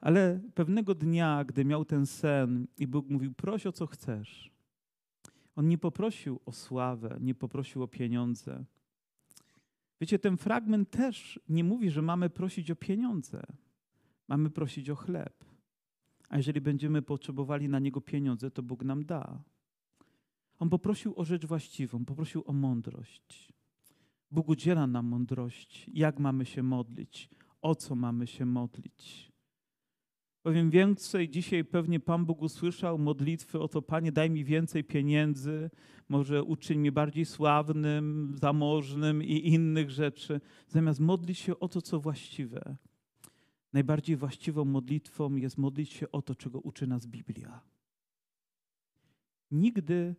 Ale 0.00 0.40
pewnego 0.54 0.94
dnia, 0.94 1.44
gdy 1.44 1.64
miał 1.64 1.84
ten 1.84 2.06
sen 2.06 2.66
i 2.78 2.86
Bóg 2.86 3.08
mówił, 3.08 3.32
proś 3.32 3.66
o 3.66 3.72
co 3.72 3.86
chcesz. 3.86 4.50
On 5.54 5.68
nie 5.68 5.78
poprosił 5.78 6.40
o 6.46 6.52
sławę, 6.52 7.18
nie 7.20 7.34
poprosił 7.34 7.82
o 7.82 7.88
pieniądze. 7.88 8.64
Wiecie, 10.00 10.18
ten 10.18 10.36
fragment 10.36 10.90
też 10.90 11.40
nie 11.48 11.64
mówi, 11.64 11.90
że 11.90 12.02
mamy 12.02 12.30
prosić 12.30 12.70
o 12.70 12.76
pieniądze. 12.76 13.42
Mamy 14.28 14.50
prosić 14.50 14.90
o 14.90 14.96
chleb. 14.96 15.44
A 16.28 16.36
jeżeli 16.36 16.60
będziemy 16.60 17.02
potrzebowali 17.02 17.68
na 17.68 17.78
niego 17.78 18.00
pieniądze, 18.00 18.50
to 18.50 18.62
Bóg 18.62 18.84
nam 18.84 19.04
da. 19.04 19.42
On 20.58 20.70
poprosił 20.70 21.14
o 21.16 21.24
rzecz 21.24 21.46
właściwą, 21.46 22.04
poprosił 22.04 22.42
o 22.46 22.52
mądrość. 22.52 23.52
Bóg 24.30 24.48
udziela 24.48 24.86
nam 24.86 25.06
mądrości, 25.06 25.90
jak 25.94 26.18
mamy 26.18 26.44
się 26.44 26.62
modlić, 26.62 27.28
o 27.62 27.74
co 27.74 27.94
mamy 27.94 28.26
się 28.26 28.46
modlić. 28.46 29.32
Powiem 30.46 30.70
więcej, 30.70 31.28
dzisiaj 31.28 31.64
pewnie 31.64 32.00
Pan 32.00 32.24
Bóg 32.24 32.42
usłyszał 32.42 32.98
modlitwy 32.98 33.60
o 33.60 33.68
to, 33.68 33.82
Panie, 33.82 34.12
daj 34.12 34.30
mi 34.30 34.44
więcej 34.44 34.84
pieniędzy, 34.84 35.70
może 36.08 36.42
uczyń 36.42 36.78
mnie 36.78 36.92
bardziej 36.92 37.24
sławnym, 37.24 38.34
zamożnym 38.40 39.22
i 39.22 39.48
innych 39.48 39.90
rzeczy, 39.90 40.40
zamiast 40.68 41.00
modlić 41.00 41.38
się 41.38 41.58
o 41.58 41.68
to, 41.68 41.82
co 41.82 42.00
właściwe. 42.00 42.76
Najbardziej 43.72 44.16
właściwą 44.16 44.64
modlitwą 44.64 45.36
jest 45.36 45.58
modlić 45.58 45.92
się 45.92 46.10
o 46.10 46.22
to, 46.22 46.34
czego 46.34 46.60
uczy 46.60 46.86
nas 46.86 47.06
Biblia. 47.06 47.60
Nigdy 49.50 50.14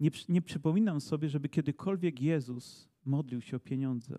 nie, 0.00 0.10
nie 0.28 0.42
przypominam 0.42 1.00
sobie, 1.00 1.28
żeby 1.28 1.48
kiedykolwiek 1.48 2.20
Jezus 2.20 2.88
modlił 3.04 3.40
się 3.40 3.56
o 3.56 3.60
pieniądze. 3.60 4.18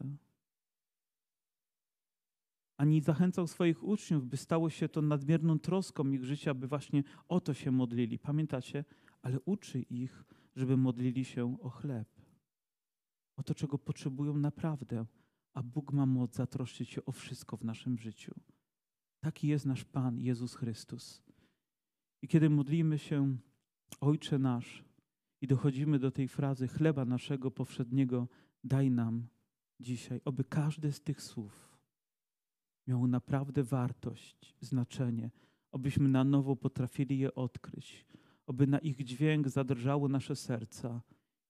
Ani 2.78 3.02
zachęcał 3.02 3.48
swoich 3.48 3.84
uczniów, 3.84 4.26
by 4.26 4.38
stało 4.38 4.70
się 4.70 4.90
to 4.90 5.02
nadmierną 5.02 5.60
troską 5.60 6.12
ich 6.12 6.24
życia, 6.24 6.54
by 6.54 6.68
właśnie 6.68 7.04
o 7.28 7.40
to 7.40 7.54
się 7.54 7.72
modlili. 7.72 8.20
Pamiętacie? 8.20 8.86
Ale 9.22 9.40
uczy 9.40 9.80
ich, 9.80 10.24
żeby 10.56 10.78
modlili 10.78 11.26
się 11.26 11.58
o 11.62 11.70
chleb. 11.70 12.08
O 13.36 13.44
to, 13.44 13.56
czego 13.56 13.78
potrzebują 13.78 14.38
naprawdę. 14.38 15.06
A 15.54 15.64
Bóg 15.64 15.94
ma 15.94 16.06
moc 16.06 16.36
zatroszczyć 16.36 16.90
się 16.90 17.06
o 17.06 17.12
wszystko 17.12 17.58
w 17.58 17.64
naszym 17.64 17.98
życiu. 17.98 18.36
Taki 19.20 19.48
jest 19.48 19.66
nasz 19.66 19.86
Pan, 19.86 20.20
Jezus 20.20 20.56
Chrystus. 20.56 21.24
I 22.22 22.28
kiedy 22.28 22.50
modlimy 22.50 22.98
się, 22.98 23.38
Ojcze 24.02 24.40
nasz, 24.40 24.84
i 25.42 25.48
dochodzimy 25.48 26.00
do 26.00 26.12
tej 26.12 26.28
frazy 26.28 26.68
chleba 26.68 27.06
naszego 27.06 27.52
powszedniego, 27.52 28.28
daj 28.64 28.92
nam 28.92 29.28
dzisiaj, 29.80 30.22
oby 30.26 30.44
każde 30.44 30.92
z 30.92 31.02
tych 31.02 31.22
słów 31.22 31.75
miało 32.88 33.08
naprawdę 33.08 33.64
wartość, 33.64 34.56
znaczenie, 34.60 35.32
obyśmy 35.72 36.10
na 36.10 36.24
nowo 36.24 36.56
potrafili 36.56 37.20
je 37.20 37.36
odkryć, 37.36 38.06
oby 38.48 38.68
na 38.68 38.80
ich 38.80 39.04
dźwięk 39.04 39.50
zadrżało 39.50 40.08
nasze 40.08 40.36
serca 40.36 41.02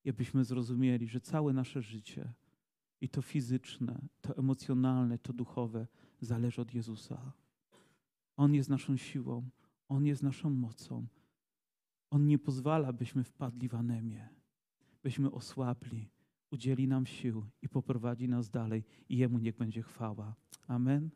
i 0.04 0.10
abyśmy 0.10 0.46
zrozumieli, 0.46 1.08
że 1.08 1.22
całe 1.22 1.54
nasze 1.54 1.82
życie, 1.82 2.34
i 3.02 3.10
to 3.10 3.22
fizyczne, 3.22 4.02
to 4.22 4.38
emocjonalne, 4.38 5.18
to 5.18 5.34
duchowe, 5.34 5.88
zależy 6.22 6.62
od 6.62 6.74
Jezusa. 6.74 7.32
On 8.38 8.54
jest 8.54 8.70
naszą 8.70 8.98
siłą, 8.98 9.50
On 9.88 10.06
jest 10.06 10.24
naszą 10.24 10.50
mocą. 10.50 11.08
On 12.10 12.28
nie 12.28 12.40
pozwala, 12.40 12.94
byśmy 12.94 13.24
wpadli 13.24 13.70
w 13.70 13.76
anemię, 13.76 14.30
byśmy 15.04 15.32
osłabli, 15.32 16.10
udzieli 16.52 16.88
nam 16.88 17.06
sił 17.06 17.46
i 17.62 17.70
poprowadzi 17.70 18.30
nas 18.30 18.50
dalej 18.50 18.84
i 19.10 19.18
Jemu 19.18 19.40
niech 19.40 19.56
będzie 19.56 19.82
chwała. 19.82 20.36
Amen. 20.68 21.10